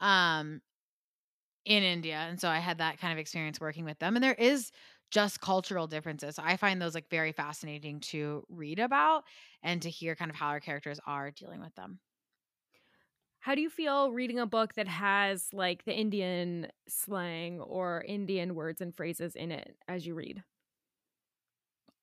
Um 0.00 0.62
in 1.64 1.82
India. 1.82 2.16
And 2.16 2.40
so 2.40 2.48
I 2.48 2.58
had 2.58 2.78
that 2.78 2.98
kind 2.98 3.12
of 3.12 3.18
experience 3.18 3.60
working 3.60 3.84
with 3.84 3.98
them. 3.98 4.16
And 4.16 4.22
there 4.22 4.34
is 4.34 4.70
just 5.10 5.40
cultural 5.40 5.86
differences. 5.86 6.38
I 6.38 6.56
find 6.56 6.80
those 6.80 6.94
like 6.94 7.08
very 7.10 7.32
fascinating 7.32 8.00
to 8.00 8.44
read 8.48 8.78
about 8.78 9.24
and 9.62 9.80
to 9.82 9.90
hear 9.90 10.16
kind 10.16 10.30
of 10.30 10.36
how 10.36 10.48
our 10.48 10.60
characters 10.60 10.98
are 11.06 11.30
dealing 11.30 11.60
with 11.60 11.74
them. 11.74 12.00
How 13.42 13.54
do 13.56 13.60
you 13.60 13.70
feel 13.70 14.12
reading 14.12 14.38
a 14.38 14.46
book 14.46 14.74
that 14.74 14.86
has 14.86 15.52
like 15.52 15.84
the 15.84 15.92
Indian 15.94 16.68
slang 16.88 17.60
or 17.60 18.02
Indian 18.06 18.54
words 18.54 18.80
and 18.80 18.94
phrases 18.96 19.34
in 19.34 19.50
it 19.50 19.76
as 19.88 20.06
you 20.06 20.14
read? 20.14 20.44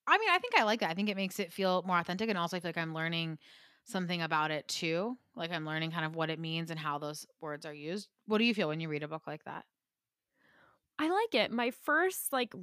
I 0.07 0.17
mean, 0.17 0.29
I 0.29 0.39
think 0.39 0.57
I 0.57 0.63
like 0.63 0.79
that. 0.79 0.89
I 0.89 0.93
think 0.95 1.09
it 1.09 1.15
makes 1.17 1.39
it 1.39 1.53
feel 1.53 1.83
more 1.83 1.99
authentic 1.99 2.29
and 2.29 2.37
also 2.37 2.57
I 2.57 2.59
feel 2.59 2.69
like 2.69 2.77
I'm 2.77 2.93
learning 2.93 3.37
something 3.85 4.21
about 4.21 4.51
it 4.51 4.67
too. 4.67 5.17
Like 5.35 5.51
I'm 5.51 5.65
learning 5.65 5.91
kind 5.91 6.05
of 6.05 6.15
what 6.15 6.29
it 6.29 6.39
means 6.39 6.71
and 6.71 6.79
how 6.79 6.97
those 6.97 7.25
words 7.41 7.65
are 7.65 7.73
used. 7.73 8.09
What 8.25 8.39
do 8.39 8.43
you 8.45 8.53
feel 8.53 8.67
when 8.69 8.79
you 8.79 8.89
read 8.89 9.03
a 9.03 9.07
book 9.07 9.27
like 9.27 9.43
that? 9.43 9.65
I 10.97 11.09
like 11.09 11.35
it. 11.35 11.51
My 11.51 11.71
first 11.71 12.33
like 12.33 12.53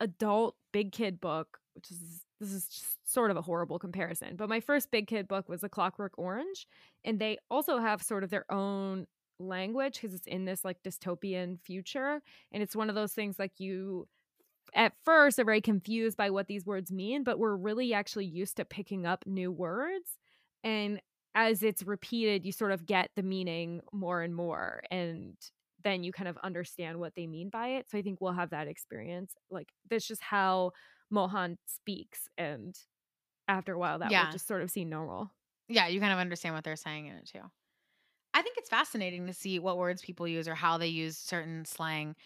adult 0.00 0.56
big 0.72 0.92
kid 0.92 1.20
book, 1.20 1.60
which 1.74 1.90
is 1.90 2.26
this 2.52 2.68
is 2.68 2.96
sort 3.04 3.30
of 3.30 3.36
a 3.36 3.42
horrible 3.42 3.78
comparison, 3.78 4.36
but 4.36 4.48
my 4.48 4.60
first 4.60 4.90
big 4.90 5.06
kid 5.06 5.28
book 5.28 5.48
was 5.48 5.62
A 5.62 5.68
Clockwork 5.68 6.12
Orange, 6.16 6.66
and 7.04 7.18
they 7.18 7.38
also 7.50 7.78
have 7.78 8.02
sort 8.02 8.24
of 8.24 8.30
their 8.30 8.50
own 8.50 9.06
language 9.38 9.94
because 9.94 10.14
it's 10.14 10.26
in 10.26 10.44
this 10.44 10.64
like 10.64 10.82
dystopian 10.82 11.60
future, 11.60 12.20
and 12.52 12.62
it's 12.62 12.76
one 12.76 12.88
of 12.88 12.94
those 12.94 13.12
things 13.12 13.38
like 13.38 13.58
you 13.58 14.06
at 14.74 14.92
first 15.04 15.38
are 15.38 15.44
very 15.44 15.60
confused 15.60 16.16
by 16.16 16.30
what 16.30 16.46
these 16.46 16.66
words 16.66 16.90
mean, 16.90 17.22
but 17.22 17.38
we're 17.38 17.56
really 17.56 17.94
actually 17.94 18.26
used 18.26 18.56
to 18.56 18.64
picking 18.64 19.06
up 19.06 19.24
new 19.26 19.52
words. 19.52 20.18
And 20.64 21.00
as 21.34 21.62
it's 21.62 21.82
repeated, 21.82 22.44
you 22.44 22.52
sort 22.52 22.72
of 22.72 22.86
get 22.86 23.10
the 23.14 23.22
meaning 23.22 23.80
more 23.92 24.22
and 24.22 24.34
more. 24.34 24.82
And 24.90 25.36
then 25.82 26.02
you 26.02 26.12
kind 26.12 26.28
of 26.28 26.38
understand 26.42 26.98
what 26.98 27.14
they 27.14 27.26
mean 27.26 27.50
by 27.50 27.68
it. 27.68 27.90
So 27.90 27.98
I 27.98 28.02
think 28.02 28.20
we'll 28.20 28.32
have 28.32 28.50
that 28.50 28.68
experience. 28.68 29.34
Like, 29.50 29.68
that's 29.90 30.08
just 30.08 30.22
how 30.22 30.72
Mohan 31.14 31.56
speaks. 31.66 32.28
And 32.36 32.76
after 33.48 33.72
a 33.72 33.78
while, 33.78 34.00
that 34.00 34.10
yeah. 34.10 34.26
will 34.26 34.32
just 34.32 34.46
sort 34.46 34.62
of 34.62 34.70
seem 34.70 34.90
normal. 34.90 35.30
Yeah, 35.68 35.86
you 35.86 36.00
kind 36.00 36.12
of 36.12 36.18
understand 36.18 36.54
what 36.54 36.64
they're 36.64 36.76
saying 36.76 37.06
in 37.06 37.14
it 37.14 37.30
too. 37.32 37.40
I 38.34 38.42
think 38.42 38.56
it's 38.58 38.68
fascinating 38.68 39.26
to 39.28 39.32
see 39.32 39.58
what 39.58 39.78
words 39.78 40.02
people 40.02 40.26
use 40.26 40.48
or 40.48 40.54
how 40.54 40.76
they 40.76 40.88
use 40.88 41.16
certain 41.16 41.64
slang. 41.64 42.16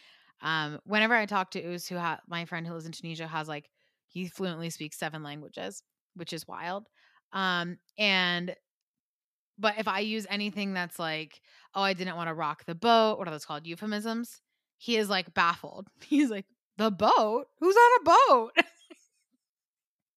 Um, 0.41 0.81
whenever 0.85 1.15
I 1.15 1.27
talk 1.27 1.51
to 1.53 1.75
Us, 1.75 1.87
who 1.87 1.99
ha- 1.99 2.21
my 2.27 2.47
friend 2.47 2.67
who 2.67 2.73
lives 2.73 2.87
in 2.87 2.93
Tunisia 2.93 3.27
has 3.27 3.47
like 3.47 3.69
he 4.07 4.27
fluently 4.27 4.71
speaks 4.71 4.99
seven 4.99 5.23
languages, 5.23 5.83
which 6.15 6.33
is 6.33 6.49
wild. 6.49 6.89
Um, 7.33 7.77
and 7.99 8.57
but 9.59 9.75
if 9.79 9.87
I 9.89 10.01
use 10.01 10.27
anything 10.31 10.73
that's 10.73 10.99
like, 10.99 11.41
oh, 11.75 11.83
I 11.83 11.93
didn't 11.93 12.17
want 12.17 12.29
to 12.29 12.35
rock 12.35 12.65
the 12.65 12.75
boat, 12.75 13.19
what 13.19 13.29
are 13.29 13.31
those 13.31 13.45
called? 13.45 13.67
Euphemisms. 13.67 14.41
He 14.79 14.97
is 14.97 15.11
like 15.11 15.35
baffled. 15.35 15.89
He's 16.07 16.31
like, 16.31 16.47
the 16.79 16.91
boat? 16.91 17.47
Who's 17.59 17.77
on 17.77 18.01
a 18.01 18.05
boat? 18.05 18.53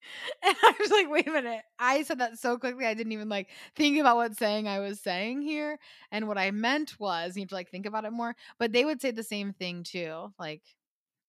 and 0.43 0.55
I 0.63 0.73
was 0.79 0.91
like, 0.91 1.09
wait 1.09 1.27
a 1.27 1.31
minute. 1.31 1.61
I 1.79 2.03
said 2.03 2.19
that 2.19 2.39
so 2.39 2.57
quickly 2.57 2.85
I 2.85 2.93
didn't 2.93 3.11
even 3.13 3.29
like 3.29 3.49
think 3.75 3.99
about 3.99 4.17
what 4.17 4.37
saying 4.37 4.67
I 4.67 4.79
was 4.79 4.99
saying 4.99 5.41
here. 5.41 5.79
And 6.11 6.27
what 6.27 6.37
I 6.37 6.51
meant 6.51 6.99
was 6.99 7.35
you 7.35 7.41
have 7.41 7.49
to 7.49 7.55
like 7.55 7.69
think 7.69 7.85
about 7.85 8.05
it 8.05 8.11
more. 8.11 8.35
But 8.59 8.71
they 8.71 8.85
would 8.85 9.01
say 9.01 9.11
the 9.11 9.23
same 9.23 9.53
thing 9.53 9.83
too. 9.83 10.33
Like, 10.39 10.63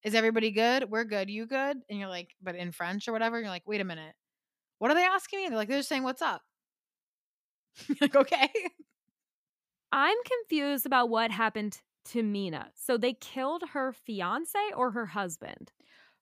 is 0.03 0.15
everybody 0.15 0.51
good? 0.51 0.91
We're 0.91 1.05
good. 1.05 1.31
You 1.31 1.47
good? 1.47 1.79
And 1.89 1.99
you're 1.99 2.09
like, 2.09 2.35
but 2.43 2.57
in 2.57 2.73
French 2.73 3.09
or 3.09 3.13
whatever, 3.13 3.39
you're 3.39 3.49
like, 3.49 3.67
wait 3.67 3.81
a 3.81 3.85
minute. 3.85 4.15
What 4.79 4.91
are 4.91 4.95
they 4.95 5.05
asking 5.05 5.41
me? 5.41 5.49
they're 5.49 5.59
like, 5.59 5.69
they're 5.69 5.79
just 5.79 5.89
saying, 5.89 6.03
what's 6.03 6.23
up? 6.23 6.43
like, 8.01 8.17
okay. 8.17 8.51
I'm 9.93 10.17
confused 10.25 10.87
about 10.87 11.09
what 11.09 11.31
happened 11.31 11.81
to 12.07 12.23
Meena. 12.23 12.67
So 12.75 12.97
they 12.97 13.15
killed 13.15 13.63
her 13.73 13.93
fiance 13.93 14.59
or 14.75 14.91
her 14.91 15.07
husband? 15.07 15.73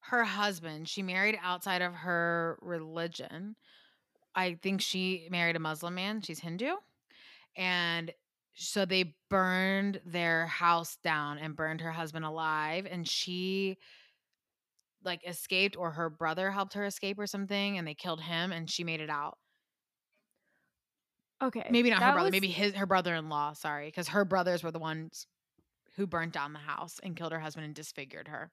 Her 0.00 0.24
husband. 0.24 0.88
She 0.88 1.02
married 1.02 1.38
outside 1.42 1.82
of 1.82 1.92
her 1.92 2.58
religion. 2.62 3.56
I 4.34 4.58
think 4.62 4.80
she 4.80 5.28
married 5.30 5.56
a 5.56 5.60
Muslim 5.60 5.94
man. 5.94 6.22
She's 6.22 6.40
Hindu. 6.40 6.74
And 7.56 8.12
so 8.54 8.84
they 8.84 9.14
burned 9.28 10.00
their 10.04 10.46
house 10.46 10.96
down 11.02 11.38
and 11.38 11.56
burned 11.56 11.80
her 11.80 11.92
husband 11.92 12.24
alive. 12.24 12.86
And 12.90 13.08
she 13.08 13.78
like 15.04 15.26
escaped 15.26 15.76
or 15.76 15.92
her 15.92 16.10
brother 16.10 16.50
helped 16.50 16.74
her 16.74 16.84
escape 16.84 17.18
or 17.18 17.26
something 17.26 17.78
and 17.78 17.86
they 17.86 17.94
killed 17.94 18.20
him 18.20 18.52
and 18.52 18.70
she 18.70 18.84
made 18.84 19.00
it 19.00 19.10
out. 19.10 19.38
Okay. 21.42 21.66
Maybe 21.70 21.90
not 21.90 22.02
her 22.02 22.12
brother, 22.12 22.26
was... 22.26 22.32
maybe 22.32 22.48
his 22.48 22.74
her 22.74 22.86
brother-in-law, 22.86 23.54
sorry, 23.54 23.88
because 23.88 24.08
her 24.08 24.24
brothers 24.24 24.62
were 24.62 24.70
the 24.70 24.78
ones 24.78 25.26
who 25.96 26.06
burnt 26.06 26.32
down 26.32 26.52
the 26.52 26.58
house 26.58 27.00
and 27.02 27.16
killed 27.16 27.32
her 27.32 27.40
husband 27.40 27.64
and 27.64 27.74
disfigured 27.74 28.28
her. 28.28 28.50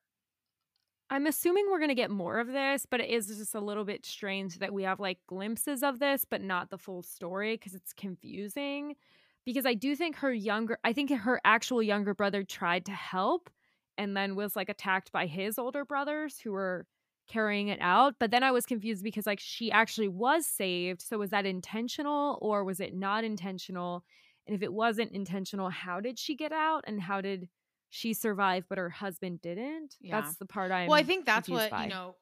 I'm 1.10 1.26
assuming 1.26 1.68
we're 1.70 1.80
going 1.80 1.90
to 1.90 1.96
get 1.96 2.12
more 2.12 2.40
of 2.40 2.48
this, 2.48 2.86
but 2.86 3.00
it 3.00 3.10
is 3.10 3.28
just 3.28 3.56
a 3.56 3.62
little 3.62 3.86
bit 3.86 4.06
strange 4.06 4.60
that 4.60 4.74
we 4.74 4.84
have 4.84 5.00
like 5.00 5.20
glimpses 5.28 5.82
of 5.82 6.00
this, 6.00 6.26
but 6.26 6.42
not 6.42 6.70
the 6.70 6.78
full 6.78 7.02
story 7.02 7.56
because 7.56 7.74
it's 7.74 7.94
confusing. 7.94 8.96
Because 9.46 9.66
I 9.66 9.74
do 9.74 9.96
think 9.96 10.18
her 10.18 10.34
younger, 10.34 10.78
I 10.84 10.92
think 10.92 11.10
her 11.12 11.40
actual 11.46 11.82
younger 11.82 12.14
brother 12.14 12.44
tried 12.44 12.86
to 12.88 12.92
help 12.92 13.50
and 13.98 14.16
then 14.18 14.36
was 14.36 14.56
like 14.58 14.68
attacked 14.68 15.14
by 15.14 15.26
his 15.26 15.58
older 15.58 15.86
brothers 15.86 16.40
who 16.40 16.52
were 16.52 16.86
carrying 17.28 17.70
it 17.70 17.80
out. 17.82 18.16
But 18.20 18.32
then 18.32 18.44
I 18.44 18.52
was 18.52 18.66
confused 18.66 19.04
because 19.04 19.26
like 19.26 19.40
she 19.40 19.72
actually 19.72 20.10
was 20.10 20.46
saved. 20.46 21.02
So 21.02 21.18
was 21.18 21.30
that 21.30 21.46
intentional 21.46 22.38
or 22.42 22.66
was 22.66 22.82
it 22.82 22.94
not 22.94 23.24
intentional? 23.24 24.04
And 24.46 24.56
if 24.56 24.62
it 24.62 24.74
wasn't 24.74 25.14
intentional, 25.14 25.70
how 25.70 26.02
did 26.02 26.20
she 26.20 26.36
get 26.36 26.52
out 26.52 26.84
and 26.86 27.02
how 27.02 27.22
did 27.22 27.48
she 27.98 28.14
survived 28.14 28.68
but 28.70 28.78
her 28.78 28.90
husband 28.90 29.42
didn't? 29.42 29.96
Yeah. 30.00 30.22
That's 30.22 30.38
the 30.38 30.46
part 30.46 30.72
I'm 30.72 30.88
Well, 30.88 31.00
I 31.00 31.04
think 31.04 31.26
that's 31.26 31.50
what, 31.50 31.72
by. 31.72 31.84
you 31.84 31.90
know, 31.90 32.16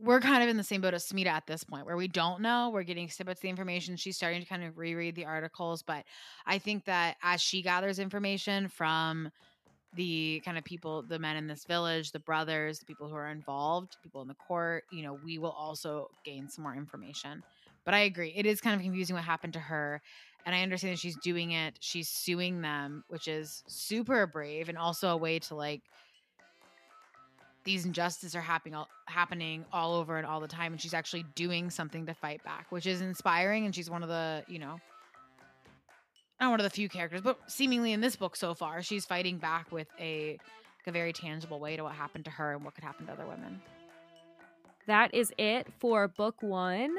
we're 0.00 0.20
kind 0.20 0.42
of 0.42 0.48
in 0.48 0.56
the 0.56 0.64
same 0.64 0.80
boat 0.80 0.94
as 0.94 1.06
Smita 1.06 1.26
at 1.26 1.46
this 1.46 1.62
point 1.62 1.84
where 1.84 1.96
we 1.96 2.08
don't 2.08 2.40
know. 2.40 2.70
We're 2.72 2.84
getting 2.84 3.10
snippets 3.10 3.40
of 3.40 3.42
the 3.42 3.48
information. 3.50 3.96
She's 3.96 4.16
starting 4.16 4.40
to 4.40 4.46
kind 4.46 4.64
of 4.64 4.78
reread 4.78 5.14
the 5.14 5.26
articles. 5.26 5.82
But 5.82 6.04
I 6.46 6.58
think 6.58 6.86
that 6.86 7.16
as 7.22 7.42
she 7.42 7.60
gathers 7.60 7.98
information 7.98 8.68
from 8.68 9.30
the 9.94 10.40
kind 10.44 10.56
of 10.56 10.64
people, 10.64 11.02
the 11.02 11.18
men 11.18 11.36
in 11.36 11.46
this 11.46 11.64
village, 11.64 12.12
the 12.12 12.20
brothers, 12.20 12.78
the 12.78 12.86
people 12.86 13.08
who 13.08 13.16
are 13.16 13.28
involved, 13.28 13.96
people 14.02 14.22
in 14.22 14.28
the 14.28 14.34
court, 14.34 14.84
you 14.90 15.02
know, 15.02 15.18
we 15.24 15.38
will 15.38 15.50
also 15.50 16.08
gain 16.24 16.48
some 16.48 16.62
more 16.62 16.74
information. 16.74 17.42
But 17.84 17.94
I 17.94 18.00
agree. 18.00 18.32
It 18.36 18.46
is 18.46 18.60
kind 18.60 18.76
of 18.76 18.82
confusing 18.82 19.16
what 19.16 19.24
happened 19.24 19.54
to 19.54 19.60
her. 19.60 20.00
And 20.46 20.54
I 20.54 20.62
understand 20.62 20.94
that 20.94 20.98
she's 20.98 21.16
doing 21.16 21.52
it. 21.52 21.76
She's 21.80 22.08
suing 22.08 22.62
them, 22.62 23.04
which 23.08 23.28
is 23.28 23.62
super 23.66 24.26
brave 24.26 24.68
and 24.68 24.78
also 24.78 25.10
a 25.10 25.16
way 25.16 25.38
to 25.40 25.54
like 25.54 25.82
these 27.64 27.84
injustices 27.84 28.34
are 28.34 28.40
happening 28.40 28.74
all, 28.74 28.88
happening 29.06 29.64
all 29.72 29.94
over 29.94 30.16
and 30.16 30.26
all 30.26 30.40
the 30.40 30.48
time 30.48 30.72
and 30.72 30.80
she's 30.80 30.94
actually 30.94 31.24
doing 31.34 31.68
something 31.68 32.06
to 32.06 32.14
fight 32.14 32.42
back, 32.42 32.66
which 32.70 32.86
is 32.86 33.02
inspiring 33.02 33.66
and 33.66 33.74
she's 33.74 33.90
one 33.90 34.02
of 34.02 34.08
the, 34.08 34.42
you 34.48 34.58
know, 34.58 34.80
not 36.40 36.50
one 36.50 36.60
of 36.60 36.64
the 36.64 36.70
few 36.70 36.88
characters, 36.88 37.20
but 37.20 37.38
seemingly 37.46 37.92
in 37.92 38.00
this 38.00 38.16
book 38.16 38.36
so 38.36 38.54
far, 38.54 38.82
she's 38.82 39.04
fighting 39.04 39.36
back 39.36 39.70
with 39.70 39.88
a, 40.00 40.38
like 40.78 40.86
a 40.86 40.92
very 40.92 41.12
tangible 41.12 41.60
way 41.60 41.76
to 41.76 41.82
what 41.82 41.92
happened 41.92 42.24
to 42.24 42.30
her 42.30 42.54
and 42.54 42.64
what 42.64 42.74
could 42.74 42.84
happen 42.84 43.06
to 43.06 43.12
other 43.12 43.26
women. 43.26 43.60
That 44.86 45.12
is 45.12 45.32
it 45.36 45.66
for 45.78 46.08
book 46.08 46.36
one. 46.40 46.96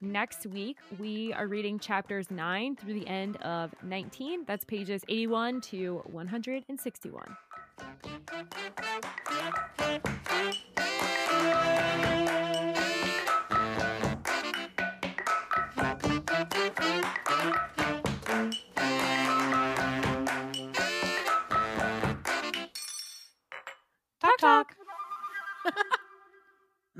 Next 0.00 0.44
week, 0.46 0.76
we 0.98 1.32
are 1.32 1.46
reading 1.46 1.78
chapters 1.78 2.30
9 2.30 2.76
through 2.76 3.00
the 3.00 3.08
end 3.08 3.36
of 3.38 3.74
19. 3.82 4.44
That's 4.46 4.62
pages 4.62 5.02
81 5.08 5.62
to 5.62 6.02
161. 6.04 7.36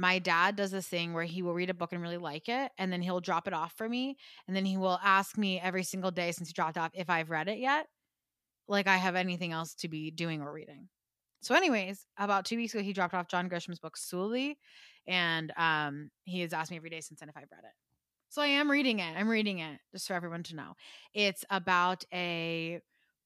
My 0.07 0.21
dad 0.21 0.55
does 0.55 0.71
this 0.71 0.87
thing 0.87 1.14
where 1.14 1.25
he 1.25 1.42
will 1.42 1.53
read 1.53 1.69
a 1.69 1.75
book 1.75 1.92
and 1.92 2.01
really 2.01 2.16
like 2.16 2.49
it 2.49 2.71
and 2.79 2.92
then 2.92 3.03
he'll 3.03 3.19
drop 3.21 3.49
it 3.49 3.53
off 3.53 3.73
for 3.73 3.88
me 3.88 4.16
and 4.47 4.55
then 4.55 4.64
he 4.64 4.77
will 4.77 5.01
ask 5.03 5.37
me 5.37 5.59
every 5.59 5.83
single 5.83 6.12
day 6.12 6.31
since 6.31 6.49
he 6.49 6.53
dropped 6.53 6.79
off 6.79 6.92
if 6.95 7.11
I've 7.11 7.29
read 7.29 7.49
it 7.49 7.59
yet 7.59 7.88
like 8.69 8.87
I 8.87 8.99
have 8.99 9.16
anything 9.16 9.51
else 9.51 9.75
to 9.81 9.88
be 9.88 10.12
doing 10.12 10.42
or 10.42 10.53
reading. 10.53 10.90
So 11.40 11.57
anyways, 11.57 12.07
about 12.16 12.45
2 12.45 12.55
weeks 12.57 12.73
ago 12.73 12.85
he 12.85 12.92
dropped 12.92 13.14
off 13.14 13.27
John 13.27 13.49
Grisham's 13.49 13.81
book 13.81 13.97
Sooley 13.99 14.59
and 15.09 15.53
um 15.57 16.12
he 16.23 16.40
has 16.42 16.53
asked 16.53 16.71
me 16.71 16.77
every 16.77 16.90
day 16.90 17.01
since 17.01 17.19
then 17.19 17.29
if 17.29 17.37
I've 17.37 17.51
read 17.51 17.64
it. 17.64 17.75
So 18.29 18.42
I 18.42 18.47
am 18.47 18.71
reading 18.71 19.01
it. 19.01 19.16
I'm 19.16 19.29
reading 19.29 19.59
it 19.59 19.81
just 19.90 20.07
for 20.07 20.14
everyone 20.14 20.45
to 20.45 20.55
know. 20.55 20.75
It's 21.14 21.45
about 21.51 22.05
a 22.14 22.81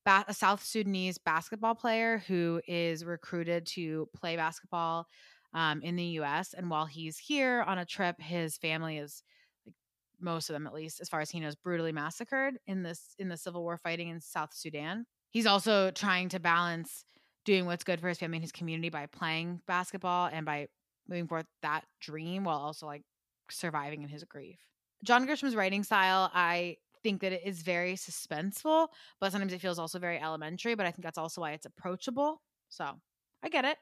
a 0.07 0.35
South 0.35 0.65
Sudanese 0.65 1.19
basketball 1.19 1.75
player 1.75 2.25
who 2.27 2.63
is 2.67 3.05
recruited 3.05 3.67
to 3.67 4.09
play 4.17 4.37
basketball 4.37 5.07
um, 5.53 5.83
in 5.83 5.97
the 5.97 6.05
U.S. 6.05 6.55
And 6.55 6.71
while 6.71 6.87
he's 6.87 7.19
here 7.19 7.63
on 7.63 7.79
a 7.79 7.85
trip, 7.85 8.21
his 8.21 8.57
family 8.57 8.99
is 8.99 9.23
like 9.67 9.75
most 10.21 10.49
of 10.51 10.55
them 10.55 10.67
at 10.67 10.75
least, 10.75 11.01
as 11.01 11.09
far 11.09 11.21
as 11.21 11.31
he 11.31 11.41
knows, 11.41 11.55
brutally 11.55 11.93
massacred 11.93 12.59
in 12.67 12.83
this 12.83 13.15
in 13.19 13.29
the 13.29 13.37
civil 13.37 13.63
war 13.63 13.77
fighting 13.77 14.09
in 14.09 14.21
South 14.21 14.55
Sudan. 14.55 15.07
He's 15.31 15.47
also 15.47 15.91
trying 15.91 16.29
to 16.31 16.41
balance 16.41 17.05
doing 17.45 17.67
what's 17.67 17.85
good 17.85 18.01
for 18.01 18.09
his 18.09 18.19
family 18.19 18.37
and 18.37 18.45
his 18.45 18.53
community 18.53 18.91
by 18.91 19.07
playing 19.07 19.61
basketball 19.67 20.29
and 20.33 20.45
by 20.45 20.69
moving 21.09 21.27
forth 21.27 21.47
that 21.63 21.85
dream 22.01 22.45
while 22.45 22.59
also 22.59 22.87
like 22.87 23.03
surviving 23.51 24.03
in 24.03 24.09
his 24.09 24.25
grief. 24.25 24.59
John 25.05 25.25
Grisham's 25.25 25.57
writing 25.57 25.83
style, 25.83 26.31
I 26.35 26.77
think 27.03 27.23
that 27.23 27.33
it 27.33 27.43
is 27.45 27.63
very 27.63 27.95
suspenseful, 27.95 28.89
but 29.21 29.33
sometimes 29.33 29.53
it 29.53 29.61
feels 29.61 29.79
also 29.79 29.99
very 29.99 30.21
elementary, 30.21 30.75
but 30.75 30.87
I 30.87 30.91
think 30.91 31.05
that's 31.05 31.19
also 31.19 31.41
why 31.41 31.53
it's 31.53 31.67
approachable. 31.67 32.43
So 32.69 33.01
I 33.43 33.49
get 33.49 33.65
it. 33.65 33.79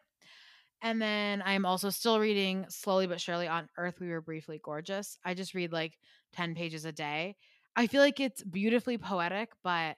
And 0.82 1.02
then 1.02 1.42
I'm 1.44 1.66
also 1.66 1.90
still 1.90 2.20
reading 2.20 2.66
slowly 2.68 3.06
but 3.06 3.20
surely 3.20 3.48
on 3.48 3.68
Earth 3.76 4.00
We 4.00 4.10
Were 4.10 4.20
Briefly 4.20 4.60
Gorgeous. 4.62 5.18
I 5.24 5.34
just 5.34 5.54
read 5.54 5.72
like 5.72 5.98
10 6.34 6.54
pages 6.54 6.84
a 6.84 6.92
day. 6.92 7.36
I 7.74 7.86
feel 7.86 8.00
like 8.00 8.20
it's 8.20 8.42
beautifully 8.44 8.98
poetic, 8.98 9.50
but 9.64 9.96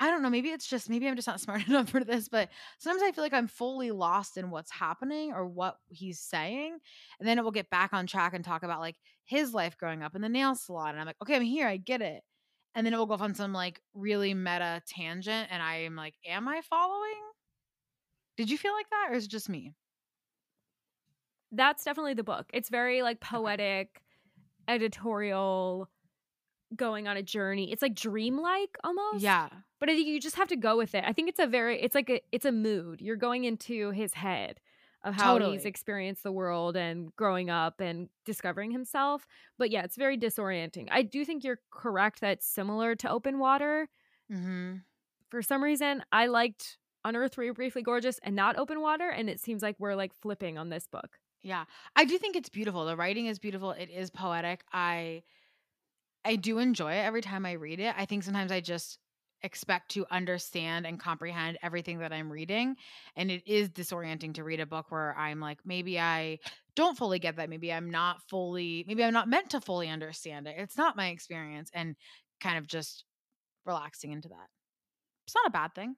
I 0.00 0.10
don't 0.10 0.22
know. 0.22 0.30
Maybe 0.30 0.48
it's 0.48 0.66
just, 0.66 0.90
maybe 0.90 1.06
I'm 1.06 1.16
just 1.16 1.28
not 1.28 1.40
smart 1.42 1.66
enough 1.66 1.88
for 1.88 2.04
this, 2.04 2.28
but 2.28 2.50
sometimes 2.78 3.02
I 3.02 3.12
feel 3.12 3.24
like 3.24 3.32
I'm 3.32 3.48
fully 3.48 3.90
lost 3.90 4.36
in 4.36 4.50
what's 4.50 4.70
happening 4.70 5.32
or 5.32 5.46
what 5.46 5.76
he's 5.88 6.20
saying. 6.20 6.76
And 7.18 7.28
then 7.28 7.38
it 7.38 7.44
will 7.44 7.50
get 7.52 7.70
back 7.70 7.92
on 7.92 8.06
track 8.06 8.34
and 8.34 8.44
talk 8.44 8.64
about 8.64 8.80
like 8.80 8.96
his 9.24 9.54
life 9.54 9.78
growing 9.78 10.02
up 10.02 10.14
in 10.14 10.20
the 10.20 10.28
nail 10.28 10.54
salon. 10.54 10.90
And 10.90 11.00
I'm 11.00 11.06
like, 11.06 11.22
okay, 11.22 11.36
I'm 11.36 11.42
here. 11.42 11.68
I 11.68 11.78
get 11.78 12.02
it. 12.02 12.22
And 12.74 12.84
then 12.84 12.94
it 12.94 12.96
will 12.96 13.06
go 13.06 13.14
off 13.14 13.22
on 13.22 13.34
some 13.34 13.52
like 13.52 13.80
really 13.94 14.34
meta 14.34 14.82
tangent. 14.88 15.48
And 15.50 15.62
I 15.62 15.76
am 15.82 15.96
like, 15.96 16.14
am 16.26 16.48
I 16.48 16.60
following? 16.68 17.20
Did 18.36 18.50
you 18.50 18.58
feel 18.58 18.72
like 18.72 18.90
that 18.90 19.08
or 19.10 19.14
is 19.14 19.26
it 19.26 19.30
just 19.30 19.48
me? 19.48 19.74
That's 21.52 21.84
definitely 21.84 22.14
the 22.14 22.24
book. 22.24 22.46
It's 22.52 22.68
very 22.68 23.02
like 23.02 23.20
poetic, 23.20 24.02
editorial, 24.66 25.88
going 26.74 27.06
on 27.06 27.16
a 27.16 27.22
journey. 27.22 27.70
It's 27.70 27.82
like 27.82 27.94
dreamlike 27.94 28.76
almost. 28.82 29.22
Yeah. 29.22 29.48
But 29.78 29.90
I 29.90 29.94
think 29.94 30.08
you 30.08 30.20
just 30.20 30.36
have 30.36 30.48
to 30.48 30.56
go 30.56 30.76
with 30.76 30.94
it. 30.94 31.04
I 31.06 31.12
think 31.12 31.28
it's 31.28 31.38
a 31.38 31.46
very 31.46 31.80
it's 31.80 31.94
like 31.94 32.10
a 32.10 32.20
it's 32.32 32.46
a 32.46 32.52
mood. 32.52 33.00
You're 33.00 33.16
going 33.16 33.44
into 33.44 33.90
his 33.90 34.14
head 34.14 34.60
of 35.04 35.14
how 35.14 35.32
Totally. 35.32 35.56
he's 35.56 35.64
experienced 35.64 36.22
the 36.22 36.32
world 36.32 36.76
and 36.76 37.14
growing 37.16 37.50
up 37.50 37.80
and 37.80 38.08
discovering 38.24 38.70
himself. 38.70 39.26
But 39.58 39.70
yeah, 39.70 39.82
it's 39.82 39.96
very 39.96 40.16
disorienting. 40.16 40.88
I 40.90 41.02
do 41.02 41.24
think 41.24 41.42
you're 41.42 41.58
correct 41.70 42.20
that 42.20 42.32
it's 42.32 42.46
similar 42.46 42.94
to 42.96 43.10
Open 43.10 43.38
Water. 43.38 43.88
Mm-hmm. 44.32 44.76
For 45.28 45.42
some 45.42 45.62
reason, 45.62 46.04
I 46.12 46.26
liked 46.26 46.78
Unearthed 47.04 47.36
Briefly 47.54 47.82
Gorgeous 47.82 48.20
and 48.22 48.36
not 48.36 48.56
Open 48.56 48.80
Water, 48.80 49.08
and 49.08 49.28
it 49.28 49.40
seems 49.40 49.60
like 49.62 49.74
we're 49.80 49.96
like 49.96 50.14
flipping 50.14 50.56
on 50.56 50.68
this 50.68 50.86
book. 50.86 51.18
Yeah. 51.42 51.64
I 51.96 52.04
do 52.04 52.18
think 52.18 52.36
it's 52.36 52.48
beautiful. 52.48 52.84
The 52.84 52.96
writing 52.96 53.26
is 53.26 53.38
beautiful. 53.38 53.72
It 53.72 53.90
is 53.90 54.10
poetic. 54.10 54.64
I 54.72 55.22
I 56.24 56.36
do 56.36 56.58
enjoy 56.58 56.92
it 56.92 57.04
every 57.04 57.20
time 57.20 57.44
I 57.44 57.52
read 57.52 57.80
it. 57.80 57.94
I 57.96 58.06
think 58.06 58.22
sometimes 58.22 58.52
I 58.52 58.60
just 58.60 58.98
expect 59.42 59.90
to 59.92 60.06
understand 60.10 60.86
and 60.86 61.00
comprehend 61.00 61.58
everything 61.62 61.98
that 61.98 62.12
I'm 62.12 62.30
reading. 62.30 62.76
And 63.16 63.28
it 63.30 63.42
is 63.44 63.70
disorienting 63.70 64.34
to 64.34 64.44
read 64.44 64.60
a 64.60 64.66
book 64.66 64.90
where 64.92 65.16
I'm 65.18 65.40
like, 65.40 65.58
maybe 65.64 65.98
I 65.98 66.38
don't 66.76 66.96
fully 66.96 67.18
get 67.18 67.36
that. 67.36 67.50
Maybe 67.50 67.72
I'm 67.72 67.90
not 67.90 68.22
fully, 68.28 68.84
maybe 68.86 69.02
I'm 69.02 69.12
not 69.12 69.28
meant 69.28 69.50
to 69.50 69.60
fully 69.60 69.88
understand 69.88 70.46
it. 70.46 70.54
It's 70.58 70.76
not 70.76 70.96
my 70.96 71.08
experience. 71.08 71.70
And 71.74 71.96
kind 72.40 72.56
of 72.56 72.68
just 72.68 73.04
relaxing 73.66 74.12
into 74.12 74.28
that. 74.28 74.48
It's 75.26 75.34
not 75.34 75.46
a 75.46 75.50
bad 75.50 75.74
thing. 75.74 75.96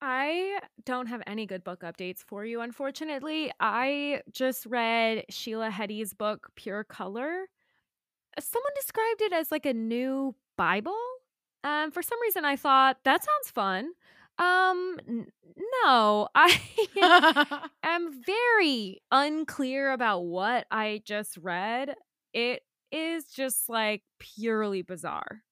I 0.00 0.58
don't 0.84 1.06
have 1.06 1.22
any 1.26 1.46
good 1.46 1.64
book 1.64 1.80
updates 1.80 2.18
for 2.22 2.44
you, 2.44 2.60
unfortunately. 2.60 3.50
I 3.60 4.20
just 4.30 4.66
read 4.66 5.24
Sheila 5.30 5.70
Heti's 5.70 6.12
book, 6.12 6.48
Pure 6.54 6.84
Color. 6.84 7.46
Someone 8.38 8.72
described 8.76 9.22
it 9.22 9.32
as 9.32 9.50
like 9.50 9.66
a 9.66 9.72
new 9.74 10.34
Bible. 10.58 10.96
Um, 11.64 11.90
for 11.90 12.02
some 12.02 12.20
reason, 12.22 12.44
I 12.44 12.56
thought 12.56 12.98
that 13.04 13.24
sounds 13.24 13.50
fun. 13.50 13.90
Um, 14.38 14.98
n- 15.08 15.26
no, 15.84 16.28
I 16.34 16.58
am 17.82 18.22
very 18.24 19.00
unclear 19.10 19.92
about 19.92 20.20
what 20.20 20.66
I 20.70 21.02
just 21.04 21.38
read. 21.38 21.94
It 22.34 22.62
is 22.92 23.26
just 23.26 23.68
like 23.68 24.02
purely 24.18 24.82
bizarre. 24.82 25.42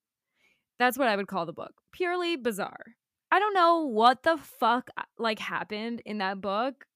That's 0.78 0.98
what 0.98 1.09
I 1.09 1.16
would 1.16 1.28
call 1.28 1.46
the 1.46 1.52
book. 1.52 1.72
Purely 1.92 2.37
bizarre. 2.37 2.96
I 3.35 3.40
don't 3.40 3.53
know 3.55 3.79
what 3.81 4.23
the 4.23 4.37
fuck 4.37 4.90
uh, 4.97 5.03
like 5.18 5.40
happened 5.40 6.03
in 6.07 6.18
that 6.18 6.40
book. 6.40 6.87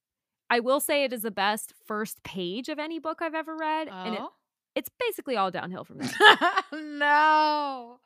I 0.49 0.61
will 0.61 0.79
say 0.79 1.03
it 1.03 1.11
is 1.11 1.23
the 1.23 1.31
best 1.31 1.73
first 1.85 2.23
page 2.23 2.69
of 2.69 2.79
any 2.79 2.97
book 2.97 3.17
I've 3.21 3.35
ever 3.35 3.57
read, 3.57 3.89
and 3.89 4.15
it, 4.15 4.21
Oh. 4.23 4.31
it's 4.73 4.89
basically 4.97 5.35
all 5.35 5.51
downhill 5.51 5.83
from 5.83 5.97
there. 5.97 6.09
no. 6.71 7.99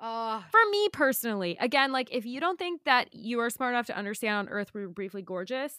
Oh. 0.00 0.44
For 0.50 0.60
me 0.72 0.88
personally, 0.92 1.56
again, 1.60 1.92
like 1.92 2.08
if 2.10 2.26
you 2.26 2.40
don't 2.40 2.58
think 2.58 2.82
that 2.86 3.14
you 3.14 3.38
are 3.38 3.50
smart 3.50 3.72
enough 3.74 3.86
to 3.86 3.96
understand 3.96 4.34
on 4.36 4.48
Earth 4.48 4.74
We 4.74 4.80
Were 4.80 4.88
Briefly 4.92 5.22
Gorgeous, 5.22 5.78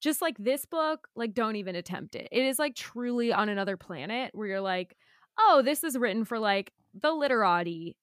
just 0.00 0.20
like 0.20 0.36
this 0.38 0.64
book, 0.64 1.06
like 1.14 1.34
don't 1.34 1.54
even 1.54 1.76
attempt 1.76 2.16
it. 2.16 2.26
It 2.32 2.46
is 2.46 2.58
like 2.58 2.74
truly 2.74 3.32
on 3.32 3.48
another 3.48 3.76
planet 3.76 4.32
where 4.34 4.48
you're 4.48 4.60
like, 4.60 4.96
oh, 5.38 5.62
this 5.64 5.84
is 5.84 5.96
written 5.96 6.24
for 6.24 6.40
like 6.40 6.72
the 7.00 7.12
literati. 7.12 7.94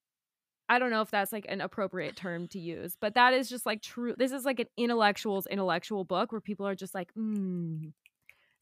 I 0.68 0.78
don't 0.78 0.90
know 0.90 1.00
if 1.02 1.10
that's 1.10 1.32
like 1.32 1.46
an 1.48 1.60
appropriate 1.60 2.16
term 2.16 2.48
to 2.48 2.58
use, 2.58 2.96
but 3.00 3.14
that 3.14 3.32
is 3.34 3.48
just 3.48 3.66
like 3.66 3.82
true. 3.82 4.14
This 4.18 4.32
is 4.32 4.44
like 4.44 4.58
an 4.60 4.66
intellectual's 4.76 5.46
intellectual 5.46 6.04
book 6.04 6.32
where 6.32 6.40
people 6.40 6.66
are 6.66 6.74
just 6.74 6.94
like, 6.94 7.12
mm, 7.14 7.92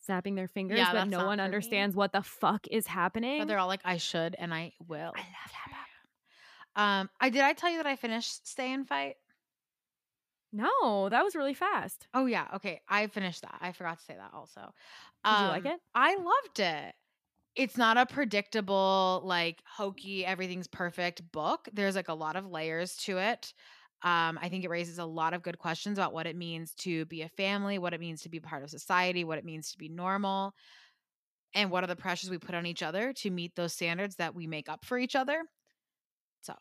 snapping 0.01 0.35
their 0.35 0.49
fingers, 0.49 0.79
Yeah, 0.79 0.93
but 0.93 1.09
no 1.09 1.25
one 1.25 1.39
for 1.39 1.43
me. 1.43 1.45
understands 1.45 1.97
what 1.97 2.13
the 2.13 2.23
fuck 2.23 2.67
is 2.71 2.87
happening. 2.87 3.39
But 3.39 3.49
they're 3.49 3.59
all 3.59 3.69
like, 3.69 3.81
I 3.85 3.97
should 3.97 4.37
and 4.39 4.53
I 4.53 4.73
will. 4.87 5.13
I 5.15 5.21
love 5.21 5.53
that 5.53 5.71
book. 5.71 6.83
Um, 6.83 7.11
I 7.21 7.31
did 7.31 7.43
I 7.43 7.53
tell 7.55 7.71
you 7.71 7.79
that 7.79 7.87
I 7.87 7.97
finished 7.97 8.47
Stay 8.49 8.73
and 8.73 8.87
Fight? 8.87 9.15
No, 10.53 11.09
that 11.09 11.25
was 11.25 11.35
really 11.35 11.55
fast. 11.55 12.07
Oh 12.15 12.27
yeah, 12.27 12.47
okay. 12.57 12.81
I 12.89 13.07
finished 13.09 13.43
that. 13.43 13.59
I 13.61 13.73
forgot 13.73 13.99
to 13.99 14.05
say 14.05 14.15
that 14.15 14.31
also. 14.33 14.61
Did 15.25 15.41
you 15.41 15.47
like 15.49 15.67
Um, 15.67 15.73
it? 15.73 15.81
I 15.95 16.15
loved 16.17 16.61
it. 16.61 16.95
It's 17.57 17.77
not 17.77 17.97
a 17.97 18.07
predictable, 18.07 19.23
like 19.25 19.63
hokey, 19.65 20.27
everything's 20.27 20.67
perfect 20.67 21.31
book. 21.31 21.69
There's 21.73 21.95
like 21.95 22.09
a 22.09 22.15
lot 22.15 22.35
of 22.37 22.47
layers 22.47 22.97
to 22.99 23.19
it. 23.19 23.55
Um, 24.03 24.39
I 24.43 24.49
think 24.49 24.65
it 24.65 24.71
raises 24.71 24.99
a 24.99 25.05
lot 25.05 25.35
of 25.35 25.43
good 25.43 25.59
questions 25.59 25.97
about 25.97 26.13
what 26.13 26.27
it 26.27 26.37
means 26.37 26.75
to 26.77 27.05
be 27.07 27.23
a 27.23 27.29
family, 27.29 27.79
what 27.79 27.95
it 27.95 28.01
means 28.01 28.23
to 28.23 28.29
be 28.29 28.41
part 28.41 28.63
of 28.63 28.71
society, 28.71 29.25
what 29.25 29.39
it 29.39 29.45
means 29.45 29.71
to 29.71 29.79
be 29.79 29.89
normal, 29.89 30.53
and 31.55 31.71
what 31.71 31.85
are 31.85 31.89
the 31.89 31.97
pressures 31.97 32.31
we 32.31 32.39
put 32.39 32.55
on 32.55 32.67
each 32.67 32.83
other 32.83 33.13
to 33.13 33.31
meet 33.31 33.55
those 33.55 33.73
standards 33.73 34.17
that 34.17 34.35
we 34.35 34.47
make 34.47 34.69
up 34.69 34.85
for 34.85 34.99
each 34.99 35.15
other. 35.15 35.45
So 36.43 36.55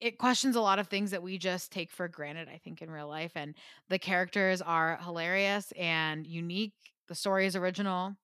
it 0.00 0.18
questions 0.18 0.56
a 0.56 0.60
lot 0.60 0.78
of 0.78 0.88
things 0.88 1.10
that 1.10 1.22
we 1.22 1.38
just 1.38 1.72
take 1.72 1.90
for 1.90 2.06
granted, 2.08 2.48
I 2.48 2.58
think, 2.58 2.82
in 2.82 2.90
real 2.90 3.08
life. 3.08 3.32
And 3.34 3.54
the 3.88 3.98
characters 3.98 4.60
are 4.60 4.98
hilarious 5.02 5.72
and 5.72 6.26
unique. 6.26 6.74
The 7.08 7.14
story 7.14 7.46
is 7.46 7.56
original. 7.56 8.16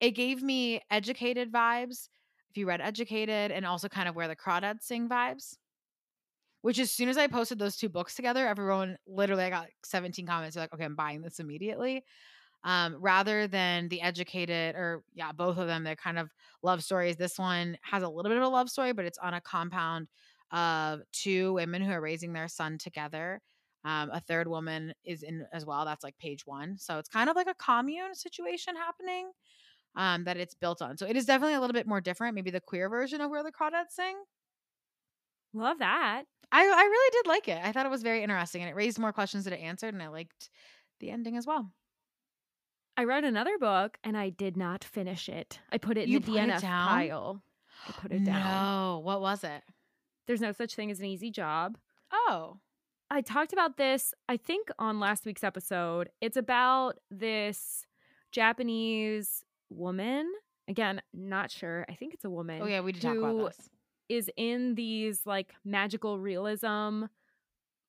It 0.00 0.12
gave 0.12 0.42
me 0.42 0.80
educated 0.90 1.52
vibes. 1.52 2.08
If 2.50 2.56
you 2.56 2.66
read 2.66 2.80
Educated, 2.80 3.52
and 3.52 3.64
also 3.64 3.88
kind 3.88 4.08
of 4.08 4.16
where 4.16 4.26
the 4.26 4.34
crawdads 4.34 4.82
sing 4.82 5.08
vibes. 5.08 5.56
Which 6.62 6.78
as 6.78 6.90
soon 6.90 7.08
as 7.08 7.16
I 7.16 7.26
posted 7.26 7.58
those 7.58 7.76
two 7.76 7.88
books 7.88 8.14
together, 8.14 8.46
everyone 8.46 8.98
literally 9.06 9.44
I 9.44 9.50
got 9.50 9.62
like 9.62 9.76
17 9.84 10.26
comments. 10.26 10.56
Like, 10.56 10.74
okay, 10.74 10.84
I'm 10.84 10.96
buying 10.96 11.22
this 11.22 11.38
immediately. 11.38 12.04
Um, 12.64 12.96
rather 13.00 13.46
than 13.46 13.88
the 13.88 14.02
educated 14.02 14.74
or 14.74 15.02
yeah, 15.14 15.32
both 15.32 15.56
of 15.56 15.66
them, 15.66 15.84
they're 15.84 15.96
kind 15.96 16.18
of 16.18 16.30
love 16.62 16.82
stories. 16.82 17.16
This 17.16 17.38
one 17.38 17.78
has 17.82 18.02
a 18.02 18.08
little 18.08 18.30
bit 18.30 18.36
of 18.36 18.44
a 18.44 18.48
love 18.48 18.68
story, 18.68 18.92
but 18.92 19.06
it's 19.06 19.16
on 19.18 19.32
a 19.32 19.40
compound 19.40 20.08
of 20.50 21.00
two 21.12 21.54
women 21.54 21.80
who 21.82 21.92
are 21.92 22.00
raising 22.00 22.32
their 22.32 22.48
son 22.48 22.76
together. 22.76 23.40
Um, 23.84 24.10
a 24.10 24.20
third 24.20 24.46
woman 24.46 24.92
is 25.04 25.22
in 25.22 25.46
as 25.54 25.64
well. 25.64 25.86
That's 25.86 26.04
like 26.04 26.18
page 26.18 26.46
one. 26.46 26.76
So 26.76 26.98
it's 26.98 27.08
kind 27.08 27.30
of 27.30 27.36
like 27.36 27.46
a 27.46 27.54
commune 27.54 28.14
situation 28.14 28.76
happening 28.76 29.30
um, 29.96 30.24
that 30.24 30.36
it's 30.36 30.54
built 30.54 30.82
on. 30.82 30.96
So 30.96 31.06
it 31.06 31.16
is 31.16 31.26
definitely 31.26 31.54
a 31.54 31.60
little 31.60 31.74
bit 31.74 31.86
more 31.86 32.00
different, 32.00 32.34
maybe 32.34 32.50
the 32.50 32.60
queer 32.60 32.88
version 32.88 33.20
of 33.20 33.30
where 33.30 33.42
the 33.42 33.52
crawdads 33.52 33.90
sing. 33.90 34.16
Love 35.52 35.78
that. 35.80 36.24
I, 36.52 36.62
I 36.62 36.64
really 36.64 37.10
did 37.12 37.28
like 37.28 37.48
it. 37.48 37.60
I 37.62 37.72
thought 37.72 37.86
it 37.86 37.90
was 37.90 38.02
very 38.02 38.22
interesting 38.22 38.62
and 38.62 38.70
it 38.70 38.74
raised 38.74 38.98
more 38.98 39.12
questions 39.12 39.44
than 39.44 39.52
it 39.52 39.60
answered. 39.60 39.94
And 39.94 40.02
I 40.02 40.08
liked 40.08 40.50
the 41.00 41.10
ending 41.10 41.36
as 41.36 41.46
well. 41.46 41.70
I 42.96 43.04
read 43.04 43.24
another 43.24 43.56
book 43.58 43.98
and 44.04 44.16
I 44.16 44.30
did 44.30 44.56
not 44.56 44.84
finish 44.84 45.28
it. 45.28 45.60
I 45.72 45.78
put 45.78 45.96
it 45.96 46.04
in 46.04 46.10
You 46.10 46.20
the 46.20 46.32
DNF 46.32 46.60
pile. 46.60 47.42
I 47.88 47.92
put 47.92 48.12
it 48.12 48.24
down. 48.24 48.42
No, 48.42 49.00
what 49.02 49.20
was 49.20 49.44
it? 49.44 49.62
There's 50.26 50.40
no 50.40 50.52
such 50.52 50.74
thing 50.74 50.90
as 50.90 51.00
an 51.00 51.06
easy 51.06 51.30
job. 51.30 51.78
Oh, 52.12 52.58
I 53.10 53.22
talked 53.22 53.52
about 53.52 53.76
this, 53.76 54.14
I 54.28 54.36
think, 54.36 54.68
on 54.78 55.00
last 55.00 55.24
week's 55.24 55.42
episode. 55.42 56.10
It's 56.20 56.36
about 56.36 56.98
this 57.10 57.86
Japanese 58.30 59.44
woman. 59.70 60.30
Again, 60.68 61.00
not 61.12 61.50
sure. 61.50 61.84
I 61.88 61.94
think 61.94 62.14
it's 62.14 62.24
a 62.24 62.28
oh, 62.28 62.32
woman. 62.32 62.62
oh 62.62 62.66
yeah, 62.66 62.80
we 62.80 62.92
did 62.92 63.02
talk 63.02 63.16
about 63.16 63.56
this. 63.56 63.68
Is 64.08 64.30
in 64.36 64.74
these 64.74 65.20
like 65.24 65.54
magical 65.64 66.18
realism 66.18 67.04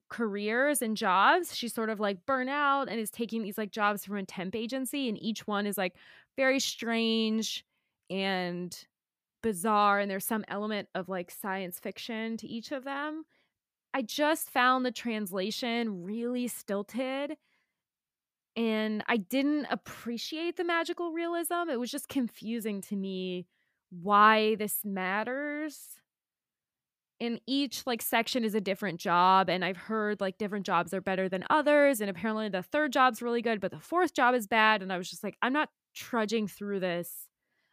careers 0.09 0.81
and 0.81 0.95
jobs. 0.95 1.55
She's 1.55 1.73
sort 1.73 1.89
of 1.89 1.99
like 1.99 2.25
burnout 2.27 2.87
and 2.89 2.99
is 2.99 3.09
taking 3.09 3.41
these 3.41 3.57
like 3.57 3.71
jobs 3.71 4.05
from 4.05 4.17
a 4.17 4.23
temp 4.23 4.55
agency, 4.55 5.09
and 5.09 5.21
each 5.21 5.47
one 5.47 5.65
is 5.65 5.77
like 5.77 5.95
very 6.37 6.59
strange 6.59 7.65
and 8.09 8.85
bizarre 9.41 9.99
and 9.99 10.09
there's 10.09 10.25
some 10.25 10.45
element 10.47 10.87
of 10.95 11.09
like 11.09 11.31
science 11.31 11.79
fiction 11.79 12.37
to 12.37 12.47
each 12.47 12.71
of 12.71 12.83
them. 12.83 13.23
I 13.93 14.01
just 14.01 14.49
found 14.49 14.85
the 14.85 14.91
translation 14.91 16.03
really 16.03 16.47
stilted 16.47 17.35
and 18.55 19.03
I 19.07 19.17
didn't 19.17 19.67
appreciate 19.69 20.57
the 20.57 20.63
magical 20.63 21.11
realism. 21.11 21.69
It 21.69 21.79
was 21.79 21.91
just 21.91 22.09
confusing 22.09 22.81
to 22.81 22.95
me 22.95 23.47
why 23.89 24.55
this 24.55 24.79
matters. 24.83 25.77
And 27.19 27.39
each 27.45 27.85
like 27.85 28.01
section 28.01 28.43
is 28.43 28.55
a 28.55 28.61
different 28.61 28.99
job 28.99 29.47
and 29.47 29.63
I've 29.63 29.77
heard 29.77 30.19
like 30.19 30.39
different 30.39 30.65
jobs 30.65 30.91
are 30.91 31.01
better 31.01 31.29
than 31.29 31.45
others 31.51 32.01
and 32.01 32.09
apparently 32.09 32.49
the 32.49 32.63
third 32.63 32.91
job's 32.91 33.21
really 33.21 33.43
good 33.43 33.61
but 33.61 33.69
the 33.69 33.79
fourth 33.79 34.15
job 34.15 34.33
is 34.33 34.47
bad 34.47 34.81
and 34.81 34.91
I 34.91 34.97
was 34.97 35.07
just 35.07 35.23
like 35.23 35.37
I'm 35.41 35.53
not 35.53 35.69
trudging 35.93 36.47
through 36.47 36.79
this. 36.79 37.27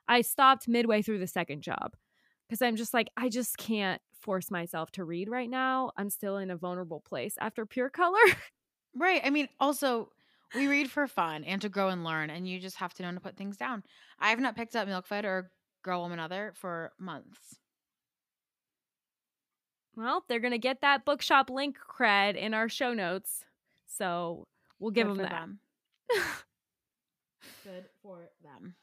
I 0.06 0.20
stopped 0.20 0.68
midway 0.68 1.00
through 1.00 1.18
the 1.20 1.26
second 1.26 1.62
job 1.62 1.96
because 2.46 2.60
I'm 2.60 2.76
just 2.76 2.92
like 2.92 3.08
I 3.16 3.30
just 3.30 3.56
can't 3.56 4.02
force 4.20 4.50
myself 4.50 4.90
to 4.92 5.04
read 5.04 5.30
right 5.30 5.48
now. 5.48 5.92
I'm 5.96 6.10
still 6.10 6.36
in 6.36 6.50
a 6.50 6.56
vulnerable 6.56 7.00
place 7.00 7.34
after 7.40 7.64
pure 7.64 7.90
color. 7.90 8.18
Right. 8.94 9.20
I 9.24 9.30
mean, 9.30 9.48
also 9.60 10.10
we 10.54 10.66
read 10.66 10.90
for 10.90 11.06
fun 11.06 11.44
and 11.44 11.60
to 11.62 11.68
grow 11.68 11.88
and 11.88 12.04
learn, 12.04 12.30
and 12.30 12.48
you 12.48 12.58
just 12.58 12.76
have 12.76 12.94
to 12.94 13.02
know 13.02 13.12
to 13.12 13.20
put 13.20 13.36
things 13.36 13.56
down. 13.56 13.82
I 14.18 14.30
have 14.30 14.40
not 14.40 14.56
picked 14.56 14.76
up 14.76 14.88
Milkfed 14.88 15.24
or 15.24 15.50
Girl 15.82 16.02
Woman 16.02 16.18
Other 16.18 16.52
for 16.56 16.92
months. 16.98 17.58
Well, 19.96 20.24
they're 20.28 20.40
gonna 20.40 20.58
get 20.58 20.80
that 20.82 21.04
bookshop 21.04 21.50
link 21.50 21.76
cred 21.78 22.36
in 22.36 22.54
our 22.54 22.68
show 22.68 22.94
notes, 22.94 23.44
so 23.86 24.46
we'll 24.78 24.92
give 24.92 25.08
Good 25.08 25.16
them 25.16 25.22
that. 25.22 25.30
them. 25.30 25.58
Good 27.64 27.84
for 28.02 28.18
them. 28.42 28.74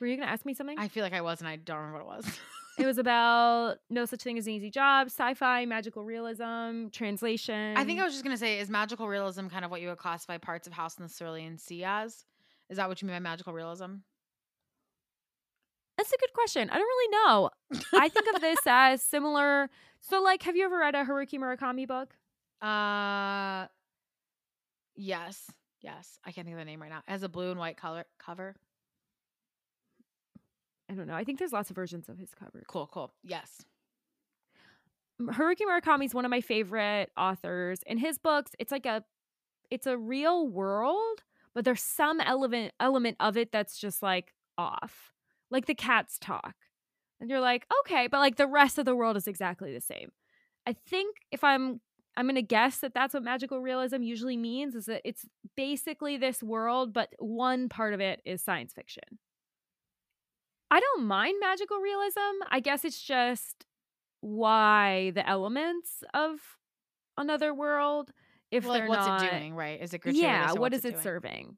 Were 0.00 0.06
you 0.08 0.16
gonna 0.16 0.30
ask 0.30 0.44
me 0.44 0.54
something? 0.54 0.78
I 0.78 0.88
feel 0.88 1.04
like 1.04 1.12
I 1.12 1.20
was, 1.20 1.40
and 1.40 1.48
I 1.48 1.56
don't 1.56 1.76
remember 1.78 2.04
what 2.04 2.18
it 2.18 2.24
was. 2.26 2.38
it 2.78 2.86
was 2.86 2.98
about 2.98 3.76
no 3.90 4.04
such 4.04 4.22
thing 4.22 4.38
as 4.38 4.46
an 4.46 4.52
easy 4.54 4.70
job, 4.70 5.08
sci-fi, 5.08 5.66
magical 5.66 6.04
realism, 6.04 6.88
translation. 6.88 7.76
I 7.76 7.84
think 7.84 8.00
I 8.00 8.04
was 8.04 8.12
just 8.12 8.24
gonna 8.24 8.36
say, 8.36 8.60
is 8.60 8.70
magical 8.70 9.08
realism 9.08 9.48
kind 9.48 9.64
of 9.64 9.70
what 9.70 9.80
you 9.80 9.88
would 9.88 9.98
classify 9.98 10.38
parts 10.38 10.66
of 10.66 10.72
House 10.72 10.96
in 10.98 11.04
the 11.04 11.12
Cerulean 11.12 11.58
Sea 11.58 11.84
as? 11.84 12.24
Is 12.70 12.76
that 12.78 12.88
what 12.88 13.02
you 13.02 13.06
mean 13.06 13.16
by 13.16 13.20
magical 13.20 13.52
realism? 13.52 13.96
That's 15.98 16.12
a 16.12 16.18
good 16.18 16.32
question. 16.32 16.70
I 16.70 16.74
don't 16.78 16.86
really 16.86 17.10
know. 17.12 17.50
I 17.94 18.08
think 18.08 18.34
of 18.34 18.40
this 18.40 18.58
as 18.66 19.02
similar. 19.02 19.68
So, 20.00 20.22
like, 20.22 20.42
have 20.42 20.56
you 20.56 20.64
ever 20.64 20.78
read 20.78 20.94
a 20.94 21.04
Haruki 21.04 21.38
Murakami 21.38 21.86
book? 21.86 22.14
Uh, 22.60 23.68
yes, 24.96 25.50
yes. 25.80 26.18
I 26.24 26.32
can't 26.32 26.46
think 26.46 26.54
of 26.54 26.60
the 26.60 26.64
name 26.64 26.80
right 26.80 26.90
now. 26.90 27.02
It 27.06 27.10
has 27.10 27.22
a 27.22 27.28
blue 27.28 27.50
and 27.50 27.60
white 27.60 27.76
color 27.76 28.04
cover. 28.18 28.56
I 30.92 30.94
don't 30.94 31.06
know. 31.06 31.14
I 31.14 31.24
think 31.24 31.38
there's 31.38 31.52
lots 31.52 31.70
of 31.70 31.76
versions 31.76 32.08
of 32.08 32.18
his 32.18 32.34
cover. 32.34 32.62
Cool, 32.66 32.88
cool. 32.92 33.14
Yes. 33.24 33.64
Haruki 35.20 35.62
Murakami 35.62 36.04
is 36.04 36.14
one 36.14 36.24
of 36.24 36.30
my 36.30 36.40
favorite 36.40 37.10
authors. 37.16 37.80
In 37.86 37.96
his 37.96 38.18
books, 38.18 38.52
it's 38.58 38.72
like 38.72 38.84
a 38.84 39.02
it's 39.70 39.86
a 39.86 39.96
real 39.96 40.46
world, 40.46 41.22
but 41.54 41.64
there's 41.64 41.82
some 41.82 42.20
element 42.20 42.74
element 42.78 43.16
of 43.20 43.36
it 43.36 43.52
that's 43.52 43.78
just 43.78 44.02
like 44.02 44.34
off. 44.58 45.12
Like 45.50 45.66
the 45.66 45.74
cats 45.74 46.18
talk. 46.18 46.54
And 47.20 47.30
you're 47.30 47.40
like, 47.40 47.66
"Okay, 47.80 48.06
but 48.08 48.18
like 48.18 48.36
the 48.36 48.46
rest 48.46 48.78
of 48.78 48.84
the 48.84 48.96
world 48.96 49.16
is 49.16 49.26
exactly 49.28 49.72
the 49.72 49.80
same." 49.80 50.10
I 50.66 50.74
think 50.74 51.16
if 51.30 51.42
I'm 51.42 51.80
I'm 52.16 52.26
going 52.26 52.34
to 52.34 52.42
guess 52.42 52.78
that 52.78 52.92
that's 52.92 53.14
what 53.14 53.22
magical 53.22 53.60
realism 53.60 54.02
usually 54.02 54.36
means 54.36 54.74
is 54.74 54.84
that 54.86 55.00
it's 55.04 55.24
basically 55.56 56.18
this 56.18 56.42
world, 56.42 56.92
but 56.92 57.14
one 57.18 57.70
part 57.70 57.94
of 57.94 58.00
it 58.00 58.20
is 58.26 58.42
science 58.42 58.74
fiction. 58.74 59.18
I 60.72 60.80
don't 60.80 61.04
mind 61.04 61.36
magical 61.38 61.76
realism. 61.80 62.42
I 62.50 62.60
guess 62.60 62.82
it's 62.86 63.02
just 63.02 63.66
why 64.22 65.12
the 65.14 65.28
elements 65.28 66.02
of 66.14 66.38
another 67.18 67.52
world 67.52 68.10
if 68.50 68.64
Well, 68.64 68.72
like, 68.72 68.80
they're 68.82 68.88
what's 68.88 69.06
not 69.06 69.22
it 69.22 69.30
doing? 69.30 69.54
Right? 69.54 69.82
Is 69.82 69.92
it 69.92 69.98
gratuitous? 69.98 70.22
yeah 70.22 70.52
what's 70.52 70.78
is 70.78 70.86
it 70.86 70.92
doing? 70.92 71.02
serving 71.02 71.56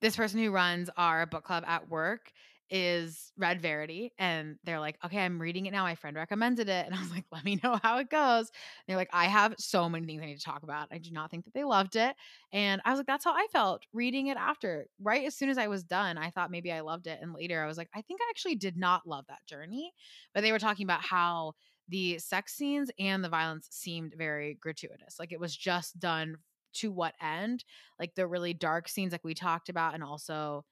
this 0.00 0.16
person 0.16 0.40
who 0.40 0.50
runs 0.50 0.88
our 0.96 1.26
book 1.26 1.44
club 1.44 1.64
at 1.66 1.90
work 1.90 2.32
is 2.70 3.32
read 3.36 3.60
Verity. 3.60 4.12
And 4.18 4.56
they're 4.64 4.80
like, 4.80 4.96
okay, 5.04 5.18
I'm 5.18 5.40
reading 5.40 5.66
it 5.66 5.72
now. 5.72 5.82
My 5.82 5.94
friend 5.96 6.16
recommended 6.16 6.68
it. 6.68 6.86
And 6.86 6.94
I 6.94 7.00
was 7.00 7.10
like, 7.10 7.24
let 7.32 7.44
me 7.44 7.58
know 7.62 7.78
how 7.82 7.98
it 7.98 8.10
goes. 8.10 8.48
And 8.48 8.86
they're 8.86 8.96
like, 8.96 9.10
I 9.12 9.26
have 9.26 9.54
so 9.58 9.88
many 9.88 10.06
things 10.06 10.22
I 10.22 10.26
need 10.26 10.38
to 10.38 10.44
talk 10.44 10.62
about. 10.62 10.88
I 10.92 10.98
do 10.98 11.10
not 11.10 11.30
think 11.30 11.44
that 11.44 11.54
they 11.54 11.64
loved 11.64 11.96
it. 11.96 12.14
And 12.52 12.80
I 12.84 12.90
was 12.90 12.98
like, 12.98 13.06
that's 13.06 13.24
how 13.24 13.32
I 13.32 13.46
felt 13.52 13.82
reading 13.92 14.28
it 14.28 14.36
after. 14.36 14.86
Right 15.00 15.26
as 15.26 15.34
soon 15.34 15.50
as 15.50 15.58
I 15.58 15.66
was 15.66 15.82
done, 15.82 16.16
I 16.16 16.30
thought 16.30 16.50
maybe 16.50 16.72
I 16.72 16.80
loved 16.80 17.06
it. 17.06 17.18
And 17.20 17.34
later 17.34 17.62
I 17.62 17.66
was 17.66 17.78
like, 17.78 17.90
I 17.94 18.02
think 18.02 18.20
I 18.22 18.30
actually 18.30 18.56
did 18.56 18.76
not 18.76 19.06
love 19.06 19.24
that 19.28 19.46
journey. 19.46 19.92
But 20.34 20.42
they 20.42 20.52
were 20.52 20.58
talking 20.58 20.84
about 20.84 21.02
how 21.02 21.54
the 21.88 22.18
sex 22.18 22.54
scenes 22.54 22.90
and 22.98 23.24
the 23.24 23.28
violence 23.28 23.66
seemed 23.70 24.14
very 24.16 24.56
gratuitous. 24.60 25.16
Like 25.18 25.32
it 25.32 25.40
was 25.40 25.56
just 25.56 25.98
done 25.98 26.36
to 26.74 26.92
what 26.92 27.14
end? 27.20 27.64
Like 27.98 28.14
the 28.14 28.28
really 28.28 28.54
dark 28.54 28.88
scenes, 28.88 29.10
like 29.10 29.24
we 29.24 29.34
talked 29.34 29.68
about, 29.68 29.94
and 29.94 30.04
also 30.04 30.64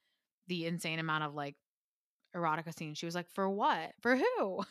the 0.47 0.65
insane 0.65 0.99
amount 0.99 1.25
of 1.25 1.33
like 1.33 1.55
erotica 2.35 2.77
scene. 2.77 2.93
She 2.93 3.05
was 3.05 3.15
like, 3.15 3.29
for 3.29 3.49
what? 3.49 3.93
For 4.01 4.15
who? 4.15 4.63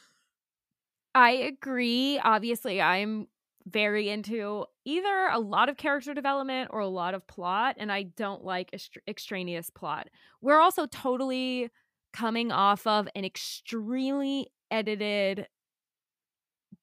i 1.14 1.30
agree 1.30 2.20
obviously 2.22 2.80
i'm 2.80 3.26
very 3.66 4.08
into 4.08 4.64
either 4.84 5.28
a 5.32 5.38
lot 5.38 5.68
of 5.68 5.76
character 5.76 6.14
development 6.14 6.70
or 6.72 6.80
a 6.80 6.86
lot 6.88 7.14
of 7.14 7.26
plot 7.26 7.76
and 7.78 7.90
i 7.90 8.02
don't 8.02 8.44
like 8.44 8.70
extra- 8.72 9.02
extraneous 9.08 9.70
plot 9.70 10.08
we're 10.40 10.60
also 10.60 10.86
totally 10.86 11.70
coming 12.12 12.52
off 12.52 12.86
of 12.86 13.08
an 13.14 13.24
extremely 13.24 14.50
edited 14.70 15.46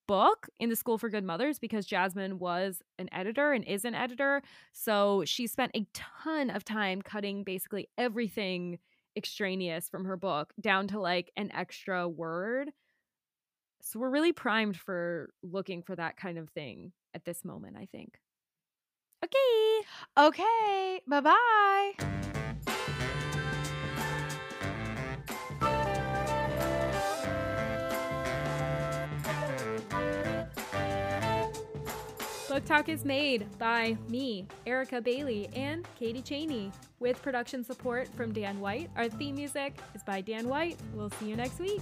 book 0.07 0.47
in 0.59 0.69
the 0.69 0.75
school 0.75 0.97
for 0.97 1.09
good 1.09 1.23
mothers 1.23 1.57
because 1.57 1.85
jasmine 1.85 2.37
was 2.37 2.81
an 2.99 3.09
editor 3.11 3.53
and 3.53 3.63
is 3.65 3.85
an 3.85 3.95
editor 3.95 4.41
so 4.71 5.23
she 5.25 5.47
spent 5.47 5.71
a 5.75 5.87
ton 5.93 6.49
of 6.49 6.63
time 6.63 7.01
cutting 7.01 7.43
basically 7.43 7.87
everything 7.97 8.77
extraneous 9.17 9.89
from 9.89 10.05
her 10.05 10.17
book 10.17 10.53
down 10.59 10.87
to 10.87 10.99
like 10.99 11.31
an 11.37 11.51
extra 11.53 12.07
word 12.07 12.71
so 13.81 13.99
we're 13.99 14.09
really 14.09 14.33
primed 14.33 14.77
for 14.77 15.29
looking 15.43 15.83
for 15.83 15.95
that 15.95 16.17
kind 16.17 16.37
of 16.37 16.49
thing 16.49 16.91
at 17.13 17.25
this 17.25 17.45
moment 17.45 17.77
i 17.77 17.87
think 17.91 18.19
okay 19.23 19.65
Okay. 20.17 21.01
Bye 21.07 21.21
bye. 21.21 22.31
Book 32.55 32.63
Talk 32.63 32.87
is 32.87 33.03
made 33.03 33.45
by 33.59 33.97
me, 34.07 34.47
Erica 34.65 35.01
Bailey, 35.01 35.49
and 35.53 35.85
Katie 35.99 36.21
Cheney, 36.21 36.71
with 37.01 37.21
production 37.21 37.65
support 37.65 38.07
from 38.15 38.31
Dan 38.31 38.61
White. 38.61 38.89
Our 38.95 39.09
theme 39.09 39.35
music 39.35 39.75
is 39.93 40.01
by 40.03 40.21
Dan 40.21 40.47
White. 40.47 40.77
We'll 40.93 41.09
see 41.09 41.27
you 41.27 41.35
next 41.35 41.59
week. 41.59 41.81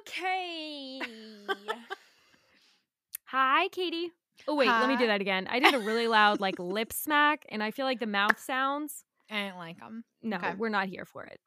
Okay. 0.00 1.02
Hi, 3.26 3.68
Katie. 3.68 4.12
Oh, 4.48 4.54
wait, 4.54 4.68
let 4.68 4.88
me 4.88 4.96
do 4.96 5.08
that 5.08 5.20
again. 5.20 5.46
I 5.50 5.58
did 5.58 5.74
a 5.74 5.78
really 5.78 6.08
loud, 6.08 6.40
like, 6.40 6.58
lip 6.58 6.90
smack, 6.90 7.44
and 7.50 7.62
I 7.62 7.70
feel 7.70 7.84
like 7.84 8.00
the 8.00 8.06
mouth 8.06 8.40
sounds. 8.40 9.05
I 9.30 9.44
didn't 9.44 9.58
like 9.58 9.78
them. 9.78 10.04
No, 10.22 10.36
Okay. 10.36 10.54
we're 10.56 10.68
not 10.68 10.88
here 10.88 11.04
for 11.04 11.24
it. 11.24 11.40